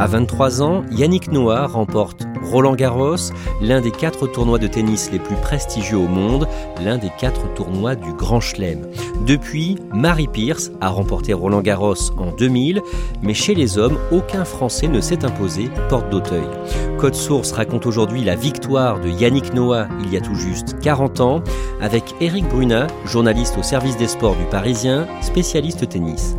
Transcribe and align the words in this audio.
À 0.00 0.06
23 0.06 0.62
ans, 0.62 0.82
Yannick 0.90 1.30
Noah 1.30 1.66
remporte 1.66 2.26
Roland 2.42 2.74
Garros, 2.74 3.16
l'un 3.60 3.82
des 3.82 3.90
quatre 3.90 4.26
tournois 4.26 4.56
de 4.56 4.66
tennis 4.66 5.10
les 5.12 5.18
plus 5.18 5.36
prestigieux 5.36 5.98
au 5.98 6.08
monde, 6.08 6.48
l'un 6.82 6.96
des 6.96 7.10
quatre 7.18 7.52
tournois 7.52 7.96
du 7.96 8.10
Grand 8.14 8.40
Chelem. 8.40 8.86
Depuis, 9.26 9.76
Marie 9.92 10.26
Pierce 10.26 10.72
a 10.80 10.88
remporté 10.88 11.34
Roland 11.34 11.60
Garros 11.60 12.12
en 12.16 12.32
2000, 12.32 12.80
mais 13.20 13.34
chez 13.34 13.54
les 13.54 13.76
hommes, 13.76 13.98
aucun 14.10 14.46
Français 14.46 14.88
ne 14.88 15.02
s'est 15.02 15.22
imposé 15.22 15.68
porte 15.90 16.08
d'Auteuil. 16.08 16.48
Code 16.96 17.14
Source 17.14 17.52
raconte 17.52 17.84
aujourd'hui 17.84 18.24
la 18.24 18.36
victoire 18.36 19.00
de 19.00 19.10
Yannick 19.10 19.52
Noah 19.52 19.86
il 20.02 20.10
y 20.10 20.16
a 20.16 20.22
tout 20.22 20.34
juste 20.34 20.80
40 20.80 21.20
ans, 21.20 21.42
avec 21.82 22.14
Eric 22.22 22.48
Brunat, 22.48 22.86
journaliste 23.04 23.58
au 23.58 23.62
service 23.62 23.98
des 23.98 24.08
sports 24.08 24.36
du 24.36 24.44
Parisien, 24.44 25.06
spécialiste 25.20 25.86
tennis. 25.86 26.36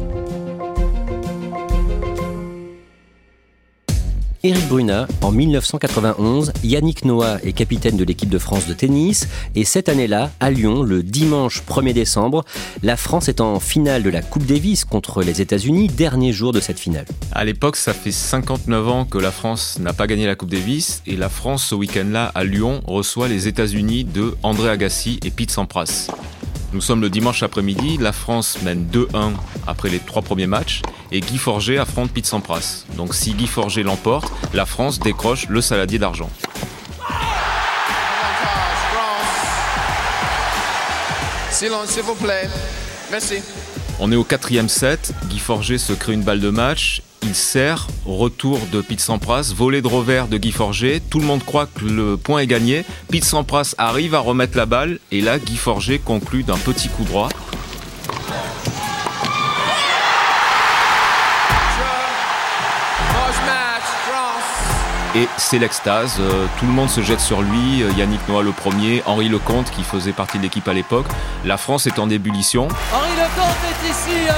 Éric 4.44 4.68
Brunat, 4.70 5.08
en 5.22 5.32
1991, 5.32 6.52
Yannick 6.64 7.06
Noah 7.06 7.38
est 7.44 7.54
capitaine 7.54 7.96
de 7.96 8.04
l'équipe 8.04 8.30
de 8.30 8.40
France 8.40 8.66
de 8.66 8.74
tennis 8.74 9.28
et 9.54 9.66
cette 9.66 9.88
année-là, 9.88 10.32
à 10.40 10.50
Lyon, 10.50 10.82
le 10.82 11.04
dimanche 11.04 11.62
1er 11.62 11.94
décembre, 11.94 12.44
la 12.82 12.98
France 12.98 13.30
est 13.30 13.40
en 13.40 13.60
finale 13.60 14.02
de 14.02 14.10
la 14.10 14.24
Coupe 14.24 14.48
Davis 14.48 14.84
contre 14.84 15.22
les 15.22 15.42
États-Unis, 15.42 15.90
dernier 15.90 16.34
jour 16.34 16.54
de 16.54 16.60
cette 16.60 16.80
finale. 16.80 17.06
À 17.34 17.46
l'époque, 17.46 17.76
ça 17.76 17.94
fait 17.94 18.12
59 18.12 18.88
ans 18.90 19.06
que 19.06 19.20
la 19.20 19.32
France 19.32 19.78
n'a 19.80 19.94
pas 19.94 20.08
gagné 20.08 20.26
la 20.26 20.34
Coupe 20.34 20.50
Davis 20.50 21.04
et 21.06 21.18
la 21.18 21.30
France, 21.30 21.66
ce 21.66 21.76
week-end-là, 21.76 22.32
à 22.34 22.44
Lyon, 22.44 22.82
reçoit 22.88 23.28
les 23.28 23.48
États-Unis 23.48 24.06
de 24.06 24.36
André 24.42 24.72
Agassi 24.72 25.20
et 25.24 25.30
Pete 25.30 25.52
Sampras. 25.52 26.08
Nous 26.74 26.82
sommes 26.82 27.02
le 27.02 27.12
dimanche 27.12 27.44
après-midi, 27.44 27.98
la 28.00 28.12
France 28.12 28.58
mène 28.64 28.88
2-1 28.92 29.34
après 29.68 29.90
les 29.90 30.00
trois 30.00 30.24
premiers 30.24 30.48
matchs 30.48 30.82
et 31.12 31.20
Guy 31.20 31.38
Forger 31.38 31.78
affronte 31.78 32.12
Pete 32.12 32.26
Sampras. 32.26 32.86
Donc 32.96 33.14
si 33.14 33.34
Guy 33.34 33.48
Forger 33.48 33.84
l'emporte, 33.84 34.32
la 34.54 34.66
France 34.66 35.00
décroche 35.00 35.48
le 35.48 35.62
saladier 35.62 36.00
d'argent. 36.00 36.30
Silence, 41.52 41.90
s'il 41.90 42.04
vous 42.04 42.16
plaît. 42.16 42.50
Merci. 43.12 43.36
On 44.00 44.12
est 44.12 44.16
au 44.16 44.24
quatrième 44.24 44.70
set, 44.70 45.14
Guy 45.28 45.38
Forger 45.38 45.78
se 45.78 45.94
crée 45.94 46.14
une 46.14 46.24
balle 46.24 46.40
de 46.40 46.50
match, 46.50 47.04
il 47.22 47.36
sert, 47.36 47.88
retour 48.06 48.60
de 48.72 48.82
Pete 48.82 49.00
Sampras, 49.00 49.54
volée 49.56 49.84
de 49.84 49.88
revers 49.88 50.28
de 50.28 50.38
Guy 50.38 50.52
Forger, 50.52 51.02
tout 51.08 51.20
le 51.20 51.26
monde 51.26 51.44
croit 51.46 51.68
que 51.68 51.86
le 51.86 52.18
point 52.18 52.40
est 52.40 52.48
gagné, 52.48 52.84
Pete 53.10 53.26
Sampras 53.26 53.76
arrive 53.78 54.16
à 54.16 54.20
remettre 54.20 54.58
la 54.58 54.66
balle, 54.66 54.98
et 55.12 55.22
là 55.22 55.38
Guy 55.38 55.56
Forger 55.56 56.00
conclut 56.00 56.42
d'un 56.42 56.58
petit 56.58 56.90
coup 56.90 57.04
droit. 57.04 57.30
Et 65.14 65.28
c'est 65.38 65.60
l'extase, 65.60 66.18
euh, 66.22 66.46
tout 66.58 66.66
le 66.66 66.72
monde 66.72 66.90
se 66.90 67.02
jette 67.02 67.20
sur 67.20 67.42
lui, 67.42 67.84
euh, 67.84 67.92
Yannick 67.98 68.26
Noah 68.30 68.44
le 68.44 68.52
premier, 68.52 69.04
Henri 69.06 69.28
Lecomte 69.28 69.70
qui 69.70 69.84
faisait 69.84 70.14
partie 70.14 70.38
de 70.38 70.44
l'équipe 70.44 70.66
à 70.70 70.74
l'époque. 70.74 71.06
La 71.44 71.58
France 71.58 71.86
est 71.86 72.00
en 72.00 72.10
ébullition. 72.10 72.70
Henri 72.94 73.10
Lecomte 73.18 73.58
est 73.70 73.90
ici, 73.90 74.30
euh, 74.30 74.34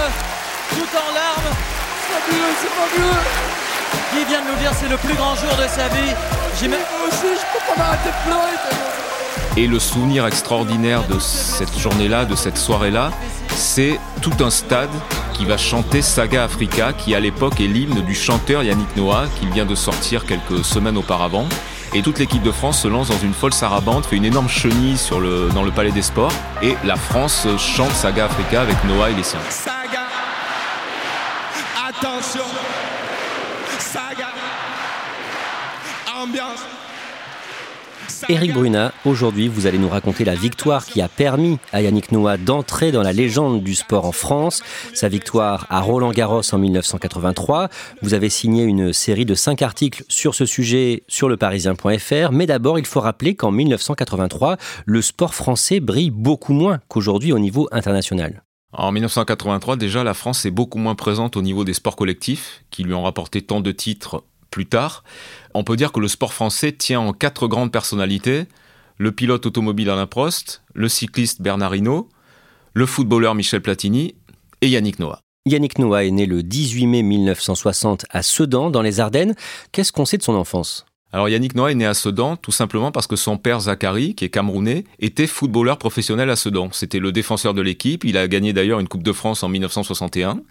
tout 0.72 0.98
en 0.98 1.14
larmes. 1.14 1.56
C'est 2.02 2.14
fabuleux, 2.14 2.54
c'est 2.60 2.70
fabuleux. 2.70 3.20
Qui 4.14 4.26
vient 4.26 4.42
de 4.42 4.48
nous 4.48 4.60
dire 4.60 4.72
c'est 4.74 4.90
le 4.90 4.98
plus 4.98 5.14
grand 5.14 5.36
jour 5.36 5.52
de 5.52 5.68
sa 5.68 5.88
vie. 5.90 6.12
J'ai 6.60 6.68
même 6.68 6.80
aussi, 7.08 7.18
je 7.22 7.54
peux 7.54 7.76
pas 7.76 7.78
m'arrêter 7.78 8.10
de 8.10 8.30
pleurer. 8.30 8.54
Et 9.56 9.68
le 9.68 9.78
souvenir 9.78 10.26
extraordinaire 10.26 11.04
de 11.08 11.20
cette 11.20 11.78
journée-là, 11.78 12.26
de 12.26 12.36
cette 12.36 12.58
soirée-là, 12.58 13.12
c'est 13.56 14.00
tout 14.24 14.34
un 14.40 14.50
stade 14.50 14.90
qui 15.34 15.46
va 15.46 15.58
chanter 15.58 16.02
Saga 16.02 16.44
Africa, 16.44 16.94
qui 16.94 17.16
à 17.16 17.20
l'époque 17.20 17.60
est 17.60 17.68
l'hymne 17.68 18.02
du 18.02 18.16
chanteur 18.16 18.64
Yannick 18.64 18.96
Noah, 18.96 19.26
qui 19.40 19.48
vient 19.48 19.66
de 19.66 19.76
sortir 19.76 20.26
quelques 20.26 20.64
semaines 20.64 20.98
auparavant. 20.98 21.48
Et 21.94 22.02
toute 22.02 22.20
l'équipe 22.20 22.42
de 22.42 22.52
France 22.52 22.82
se 22.82 22.88
lance 22.88 23.10
dans 23.10 23.20
une 23.20 23.34
folle 23.34 23.54
sarabande, 23.54 24.06
fait 24.06 24.16
une 24.16 24.26
énorme 24.26 24.50
chenille 24.50 24.98
sur 24.98 25.20
le, 25.20 25.50
dans 25.54 25.64
le 25.64 25.72
Palais 25.72 25.92
des 25.92 26.02
Sports. 26.02 26.32
Et 26.62 26.76
la 26.86 26.96
France 26.96 27.48
chante 27.58 27.92
Saga 27.92 28.26
Africa 28.26 28.62
avec 28.62 28.76
Noah 28.86 29.12
et 29.12 29.14
les 29.14 29.24
siens. 29.24 29.40
Saga. 29.50 30.08
Attention. 31.88 32.46
Saga. 33.80 34.30
Ambiance. 36.16 36.83
Saga. 38.08 38.34
Éric 38.34 38.54
Brunat, 38.54 38.94
aujourd'hui 39.06 39.48
vous 39.48 39.68
allez 39.68 39.78
nous 39.78 39.90
raconter 39.90 40.24
la 40.26 40.36
victoire 40.36 40.86
qui 40.86 41.02
a 41.02 41.08
permis 41.08 41.60
à 41.72 41.82
Yannick 41.82 42.12
Noah 42.12 42.38
d'entrer 42.38 42.92
dans 42.92 43.02
la 43.02 43.14
légende 43.14 43.64
du 43.64 43.76
sport 43.76 44.06
en 44.06 44.12
France, 44.12 44.62
sa 44.94 45.10
victoire 45.10 45.68
à 45.70 45.82
Roland 45.82 46.12
Garros 46.12 46.42
en 46.54 46.58
1983. 46.58 47.70
Vous 48.02 48.14
avez 48.14 48.30
signé 48.30 48.64
une 48.64 48.94
série 48.94 49.26
de 49.26 49.36
cinq 49.36 49.62
articles 49.62 50.04
sur 50.08 50.36
ce 50.36 50.46
sujet 50.46 51.04
sur 51.08 51.30
leparisien.fr, 51.30 52.32
mais 52.32 52.46
d'abord 52.46 52.80
il 52.80 52.86
faut 52.86 53.02
rappeler 53.02 53.36
qu'en 53.36 53.52
1983, 53.52 54.58
le 54.86 55.02
sport 55.02 55.34
français 55.34 55.80
brille 55.80 56.12
beaucoup 56.12 56.54
moins 56.54 56.80
qu'aujourd'hui 56.88 57.32
au 57.32 57.40
niveau 57.40 57.68
international. 57.72 58.44
En 58.76 58.92
1983, 58.92 59.76
déjà, 59.76 60.04
la 60.04 60.16
France 60.16 60.46
est 60.46 60.52
beaucoup 60.52 60.80
moins 60.80 60.96
présente 60.96 61.38
au 61.38 61.44
niveau 61.44 61.64
des 61.64 61.74
sports 61.74 61.96
collectifs, 61.96 62.64
qui 62.72 62.84
lui 62.84 62.96
ont 62.96 63.04
rapporté 63.04 63.44
tant 63.44 63.62
de 63.62 63.72
titres 63.72 64.24
plus 64.54 64.68
tard. 64.68 65.04
On 65.56 65.64
peut 65.64 65.76
dire 65.76 65.92
que 65.92 66.00
le 66.00 66.08
sport 66.08 66.32
français 66.32 66.72
tient 66.72 67.00
en 67.00 67.12
quatre 67.12 67.48
grandes 67.48 67.72
personnalités 67.72 68.46
le 69.00 69.12
pilote 69.12 69.48
automobile 69.48 69.90
Alain 69.90 70.06
Prost, 70.06 70.62
le 70.76 70.88
cycliste 70.88 71.42
Bernard 71.42 71.76
Hinault, 71.76 72.08
le 72.74 72.86
footballeur 72.86 73.34
Michel 73.34 73.62
Platini 73.62 74.14
et 74.62 74.70
Yannick 74.70 75.00
Noah. 75.00 75.22
Yannick 75.48 75.80
Noah 75.80 76.06
est 76.06 76.12
né 76.12 76.28
le 76.28 76.44
18 76.44 76.86
mai 76.86 77.02
1960 77.02 78.06
à 78.12 78.22
Sedan, 78.22 78.70
dans 78.70 78.84
les 78.84 79.00
Ardennes. 79.00 79.34
Qu'est-ce 79.72 79.92
qu'on 79.92 80.06
sait 80.06 80.18
de 80.18 80.24
son 80.24 80.36
enfance? 80.36 80.86
Alors 81.12 81.30
Yannick 81.30 81.56
Noah 81.56 81.72
est 81.72 81.76
né 81.76 81.88
à 81.88 81.96
Sedan 81.96 82.38
tout 82.38 82.52
simplement 82.52 82.92
parce 82.92 83.08
que 83.08 83.16
son 83.16 83.38
père 83.38 83.60
Zachary, 83.60 84.14
qui 84.14 84.26
est 84.26 84.30
camerounais, 84.30 84.84
était 85.00 85.28
footballeur 85.28 85.80
professionnel 85.80 86.30
à 86.30 86.36
Sedan. 86.36 86.70
C'était 86.72 87.00
le 87.00 87.12
défenseur 87.12 87.56
de 87.56 87.62
l'équipe, 87.64 88.04
il 88.04 88.18
a 88.18 88.28
gagné 88.28 88.54
d'ailleurs 88.54 88.80
une 88.80 88.88
Coupe 88.88 89.04
de 89.04 89.14
France 89.14 89.42
en 89.42 89.50
1961. 89.50 90.42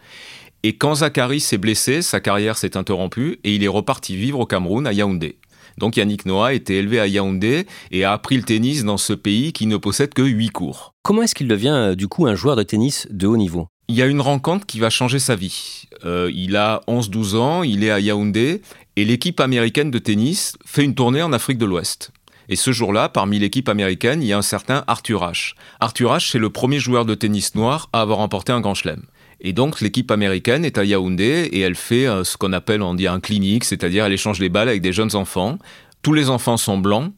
Et 0.64 0.76
quand 0.76 0.96
Zachary 0.96 1.40
s'est 1.40 1.58
blessé, 1.58 2.02
sa 2.02 2.20
carrière 2.20 2.56
s'est 2.56 2.76
interrompue 2.76 3.40
et 3.42 3.54
il 3.54 3.64
est 3.64 3.68
reparti 3.68 4.16
vivre 4.16 4.38
au 4.38 4.46
Cameroun, 4.46 4.86
à 4.86 4.92
Yaoundé. 4.92 5.38
Donc 5.78 5.96
Yannick 5.96 6.24
Noah 6.24 6.48
a 6.48 6.52
été 6.52 6.78
élevé 6.78 7.00
à 7.00 7.08
Yaoundé 7.08 7.66
et 7.90 8.04
a 8.04 8.12
appris 8.12 8.36
le 8.36 8.44
tennis 8.44 8.84
dans 8.84 8.96
ce 8.96 9.12
pays 9.12 9.52
qui 9.52 9.66
ne 9.66 9.76
possède 9.76 10.14
que 10.14 10.22
huit 10.22 10.50
cours. 10.50 10.94
Comment 11.02 11.22
est-ce 11.22 11.34
qu'il 11.34 11.48
devient 11.48 11.74
euh, 11.74 11.94
du 11.96 12.06
coup 12.06 12.26
un 12.26 12.36
joueur 12.36 12.54
de 12.54 12.62
tennis 12.62 13.08
de 13.10 13.26
haut 13.26 13.36
niveau? 13.36 13.66
Il 13.88 13.96
y 13.96 14.02
a 14.02 14.06
une 14.06 14.20
rencontre 14.20 14.64
qui 14.64 14.78
va 14.78 14.88
changer 14.88 15.18
sa 15.18 15.34
vie. 15.34 15.88
Euh, 16.04 16.30
il 16.32 16.54
a 16.56 16.80
11-12 16.86 17.36
ans, 17.36 17.62
il 17.64 17.82
est 17.82 17.90
à 17.90 17.98
Yaoundé 17.98 18.62
et 18.94 19.04
l'équipe 19.04 19.40
américaine 19.40 19.90
de 19.90 19.98
tennis 19.98 20.54
fait 20.64 20.84
une 20.84 20.94
tournée 20.94 21.22
en 21.22 21.32
Afrique 21.32 21.58
de 21.58 21.66
l'Ouest. 21.66 22.12
Et 22.48 22.56
ce 22.56 22.70
jour-là, 22.70 23.08
parmi 23.08 23.38
l'équipe 23.38 23.68
américaine, 23.68 24.22
il 24.22 24.28
y 24.28 24.32
a 24.32 24.38
un 24.38 24.42
certain 24.42 24.84
Arthur 24.86 25.22
Ashe. 25.24 25.54
Arthur 25.80 26.12
Ashe, 26.12 26.30
c'est 26.30 26.38
le 26.38 26.50
premier 26.50 26.78
joueur 26.78 27.04
de 27.04 27.14
tennis 27.14 27.54
noir 27.54 27.88
à 27.92 28.02
avoir 28.02 28.18
remporté 28.18 28.52
un 28.52 28.60
grand 28.60 28.74
chelem. 28.74 29.02
Et 29.44 29.52
donc 29.52 29.80
l'équipe 29.80 30.10
américaine 30.12 30.64
est 30.64 30.78
à 30.78 30.84
Yaoundé 30.84 31.48
et 31.52 31.60
elle 31.60 31.74
fait 31.74 32.06
euh, 32.06 32.22
ce 32.22 32.36
qu'on 32.36 32.52
appelle, 32.52 32.80
on 32.80 32.96
un 32.96 33.20
clinique, 33.20 33.64
c'est-à-dire 33.64 34.06
elle 34.06 34.12
échange 34.12 34.38
les 34.38 34.48
balles 34.48 34.68
avec 34.68 34.80
des 34.80 34.92
jeunes 34.92 35.16
enfants. 35.16 35.58
Tous 36.00 36.12
les 36.12 36.30
enfants 36.30 36.56
sont 36.56 36.78
blancs 36.78 37.12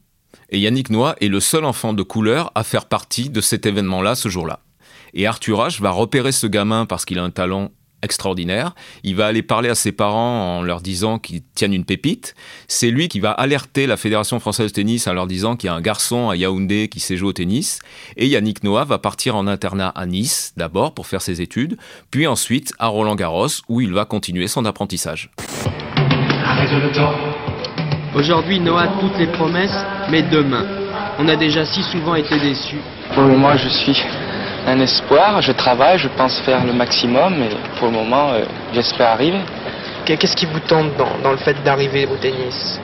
et 0.49 0.59
Yannick 0.59 0.89
Noah 0.89 1.15
est 1.21 1.27
le 1.27 1.39
seul 1.39 1.63
enfant 1.65 1.93
de 1.93 2.01
couleur 2.01 2.51
à 2.55 2.63
faire 2.63 2.85
partie 2.85 3.29
de 3.29 3.41
cet 3.41 3.67
événement-là 3.67 4.15
ce 4.15 4.27
jour-là. 4.27 4.59
Et 5.13 5.27
Arthur 5.27 5.59
H 5.59 5.79
va 5.79 5.91
repérer 5.91 6.31
ce 6.31 6.47
gamin 6.47 6.87
parce 6.87 7.05
qu'il 7.05 7.19
a 7.19 7.23
un 7.23 7.29
talent 7.29 7.71
extraordinaire. 8.05 8.73
Il 9.03 9.15
va 9.17 9.25
aller 9.25 9.43
parler 9.43 9.67
à 9.67 9.75
ses 9.75 9.91
parents 9.91 10.57
en 10.57 10.61
leur 10.61 10.79
disant 10.79 11.19
qu'ils 11.19 11.41
tiennent 11.55 11.73
une 11.73 11.83
pépite. 11.83 12.35
C'est 12.69 12.91
lui 12.91 13.09
qui 13.09 13.19
va 13.19 13.31
alerter 13.31 13.87
la 13.87 13.97
Fédération 13.97 14.39
française 14.39 14.71
de 14.71 14.75
tennis 14.75 15.07
en 15.07 15.13
leur 15.13 15.27
disant 15.27 15.57
qu'il 15.57 15.67
y 15.67 15.69
a 15.69 15.75
un 15.75 15.81
garçon 15.81 16.29
à 16.29 16.37
Yaoundé 16.37 16.87
qui 16.87 17.01
sait 17.01 17.17
jouer 17.17 17.29
au 17.29 17.33
tennis. 17.33 17.79
Et 18.15 18.27
Yannick 18.27 18.63
Noah 18.63 18.85
va 18.85 18.97
partir 18.97 19.35
en 19.35 19.47
internat 19.47 19.89
à 19.89 20.05
Nice, 20.05 20.53
d'abord 20.55 20.93
pour 20.93 21.07
faire 21.07 21.21
ses 21.21 21.41
études, 21.41 21.77
puis 22.11 22.27
ensuite 22.27 22.73
à 22.79 22.87
Roland 22.87 23.15
Garros 23.15 23.47
où 23.67 23.81
il 23.81 23.91
va 23.91 24.05
continuer 24.05 24.47
son 24.47 24.63
apprentissage. 24.65 25.31
Aujourd'hui, 28.15 28.59
Noah 28.61 28.83
a 28.83 28.87
toutes 29.01 29.17
les 29.17 29.27
promesses, 29.27 29.85
mais 30.09 30.23
demain. 30.23 30.65
On 31.19 31.27
a 31.27 31.35
déjà 31.35 31.65
si 31.65 31.83
souvent 31.83 32.15
été 32.15 32.39
déçus. 32.39 32.79
Pour 33.13 33.23
le 33.23 33.29
moment, 33.29 33.57
je 33.57 33.67
suis 33.67 33.93
un 34.65 34.79
espoir. 34.79 35.41
Je 35.41 35.51
travaille, 35.51 35.97
je 35.97 36.07
pense 36.09 36.39
faire 36.41 36.63
le 36.63 36.73
maximum 36.73 37.41
et 37.43 37.49
pour 37.77 37.87
le 37.89 37.93
moment, 37.93 38.31
euh, 38.31 38.43
j'espère 38.73 39.09
arriver. 39.11 39.41
Qu'est-ce 40.05 40.35
qui 40.35 40.45
vous 40.45 40.59
tente 40.59 40.95
dans, 40.97 41.17
dans 41.23 41.31
le 41.31 41.37
fait 41.37 41.61
d'arriver 41.63 42.05
au 42.05 42.15
tennis? 42.17 42.79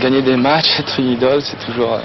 Gagner 0.00 0.22
des 0.22 0.36
matchs, 0.36 0.68
être 0.80 0.98
une 1.00 1.10
idole, 1.12 1.42
c'est 1.42 1.58
toujours. 1.66 1.94
euh, 1.94 2.00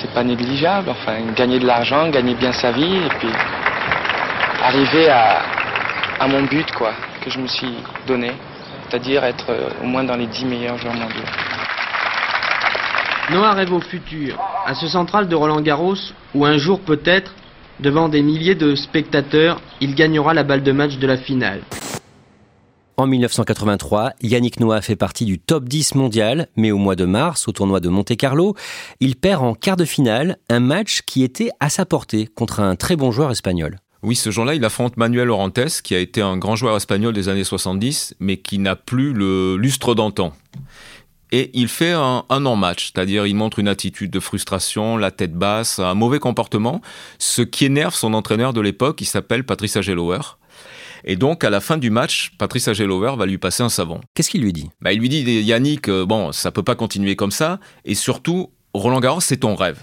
c'est 0.00 0.12
pas 0.12 0.22
négligeable. 0.22 0.90
Enfin, 0.90 1.14
gagner 1.34 1.58
de 1.58 1.66
l'argent, 1.66 2.08
gagner 2.08 2.34
bien 2.34 2.52
sa 2.52 2.70
vie 2.70 2.96
et 2.98 3.08
puis 3.18 3.28
arriver 4.64 5.08
à, 5.08 5.42
à 6.20 6.26
mon 6.28 6.42
but, 6.42 6.70
quoi, 6.72 6.92
que 7.24 7.30
je 7.30 7.38
me 7.38 7.46
suis 7.48 7.74
donné. 8.06 8.32
C'est-à-dire 8.88 9.24
être 9.24 9.46
euh, 9.50 9.68
au 9.82 9.86
moins 9.86 10.04
dans 10.04 10.16
les 10.16 10.26
10 10.26 10.44
meilleurs 10.46 10.78
joueurs 10.78 10.94
mondiaux. 10.94 11.24
Noah 13.30 13.52
rêve 13.52 13.72
au 13.72 13.80
futur, 13.80 14.38
à 14.64 14.74
ce 14.74 14.86
central 14.86 15.28
de 15.28 15.34
Roland 15.36 15.60
Garros, 15.60 15.96
où 16.34 16.46
un 16.46 16.56
jour 16.56 16.80
peut-être, 16.80 17.32
devant 17.80 18.08
des 18.08 18.22
milliers 18.22 18.54
de 18.54 18.74
spectateurs, 18.74 19.60
il 19.80 19.94
gagnera 19.94 20.34
la 20.34 20.44
balle 20.44 20.62
de 20.62 20.72
match 20.72 20.98
de 20.98 21.06
la 21.06 21.16
finale. 21.16 21.62
En 22.96 23.06
1983, 23.06 24.14
Yannick 24.22 24.58
Noah 24.58 24.80
fait 24.80 24.96
partie 24.96 25.24
du 25.24 25.38
top 25.38 25.68
10 25.68 25.94
mondial, 25.94 26.48
mais 26.56 26.72
au 26.72 26.78
mois 26.78 26.96
de 26.96 27.04
mars, 27.04 27.46
au 27.46 27.52
tournoi 27.52 27.78
de 27.78 27.88
Monte-Carlo, 27.88 28.56
il 28.98 29.14
perd 29.14 29.44
en 29.44 29.54
quart 29.54 29.76
de 29.76 29.84
finale 29.84 30.38
un 30.48 30.58
match 30.58 31.02
qui 31.06 31.22
était 31.22 31.50
à 31.60 31.68
sa 31.68 31.86
portée 31.86 32.26
contre 32.26 32.58
un 32.58 32.74
très 32.74 32.96
bon 32.96 33.12
joueur 33.12 33.30
espagnol. 33.30 33.78
Oui, 34.02 34.16
ce 34.16 34.30
jour-là, 34.30 34.54
il 34.54 34.64
affronte 34.64 34.96
Manuel 34.96 35.30
Orantes, 35.30 35.80
qui 35.82 35.94
a 35.94 35.98
été 35.98 36.22
un 36.22 36.36
grand 36.36 36.56
joueur 36.56 36.76
espagnol 36.76 37.12
des 37.12 37.28
années 37.28 37.44
70, 37.44 38.14
mais 38.18 38.36
qui 38.36 38.58
n'a 38.58 38.74
plus 38.74 39.12
le 39.12 39.56
lustre 39.56 39.94
d'antan. 39.94 40.32
Et 41.30 41.50
il 41.52 41.68
fait 41.68 41.92
un, 41.92 42.24
un 42.28 42.40
non-match, 42.40 42.92
c'est-à-dire 42.92 43.26
il 43.26 43.34
montre 43.34 43.58
une 43.58 43.68
attitude 43.68 44.10
de 44.10 44.20
frustration, 44.20 44.96
la 44.96 45.10
tête 45.10 45.34
basse, 45.34 45.78
un 45.78 45.94
mauvais 45.94 46.18
comportement, 46.18 46.80
ce 47.18 47.42
qui 47.42 47.66
énerve 47.66 47.94
son 47.94 48.14
entraîneur 48.14 48.52
de 48.52 48.60
l'époque, 48.60 48.96
qui 48.96 49.04
s'appelle 49.04 49.44
Patrice 49.44 49.76
Agelower. 49.76 50.20
Et 51.04 51.16
donc, 51.16 51.44
à 51.44 51.50
la 51.50 51.60
fin 51.60 51.76
du 51.76 51.90
match, 51.90 52.32
Patrice 52.38 52.68
Agelower 52.68 53.14
va 53.16 53.26
lui 53.26 53.38
passer 53.38 53.62
un 53.62 53.68
savon. 53.68 54.00
Qu'est-ce 54.14 54.30
qu'il 54.30 54.42
lui 54.42 54.52
dit? 54.52 54.68
Bah, 54.80 54.92
Il 54.92 55.00
lui 55.00 55.08
dit, 55.08 55.22
Yannick, 55.22 55.88
euh, 55.88 56.04
bon, 56.04 56.32
ça 56.32 56.50
peut 56.50 56.62
pas 56.62 56.74
continuer 56.74 57.16
comme 57.16 57.30
ça, 57.30 57.60
et 57.84 57.94
surtout, 57.94 58.50
Roland 58.74 59.00
Garros, 59.00 59.20
c'est 59.20 59.38
ton 59.38 59.54
rêve. 59.54 59.78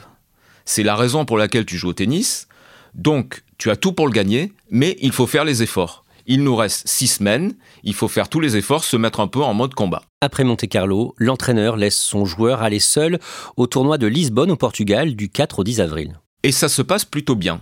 C'est 0.65 0.83
la 0.83 0.95
raison 0.95 1.25
pour 1.25 1.37
laquelle 1.37 1.65
tu 1.65 1.77
joues 1.77 1.89
au 1.89 1.93
tennis, 1.93 2.47
donc 2.95 3.43
tu 3.57 3.69
as 3.69 3.75
tout 3.75 3.93
pour 3.93 4.07
le 4.07 4.11
gagner, 4.11 4.51
mais 4.69 4.97
il 4.99 5.11
faut 5.11 5.27
faire 5.27 5.45
les 5.45 5.63
efforts. 5.63 6.04
Il 6.27 6.43
nous 6.43 6.55
reste 6.55 6.87
six 6.87 7.07
semaines, 7.07 7.53
il 7.83 7.93
faut 7.93 8.07
faire 8.07 8.29
tous 8.29 8.39
les 8.39 8.57
efforts, 8.57 8.83
se 8.83 8.97
mettre 8.97 9.19
un 9.19 9.27
peu 9.27 9.43
en 9.43 9.53
mode 9.53 9.75
combat. 9.75 10.03
Après 10.21 10.43
Monte-Carlo, 10.43 11.13
l'entraîneur 11.17 11.77
laisse 11.77 11.97
son 11.97 12.25
joueur 12.25 12.63
aller 12.63 12.79
seul 12.79 13.19
au 13.57 13.67
tournoi 13.67 13.97
de 13.97 14.07
Lisbonne 14.07 14.51
au 14.51 14.55
Portugal 14.55 15.15
du 15.15 15.29
4 15.29 15.59
au 15.59 15.63
10 15.63 15.81
avril. 15.81 16.19
Et 16.43 16.51
ça 16.51 16.67
se 16.67 16.81
passe 16.81 17.05
plutôt 17.05 17.35
bien. 17.35 17.61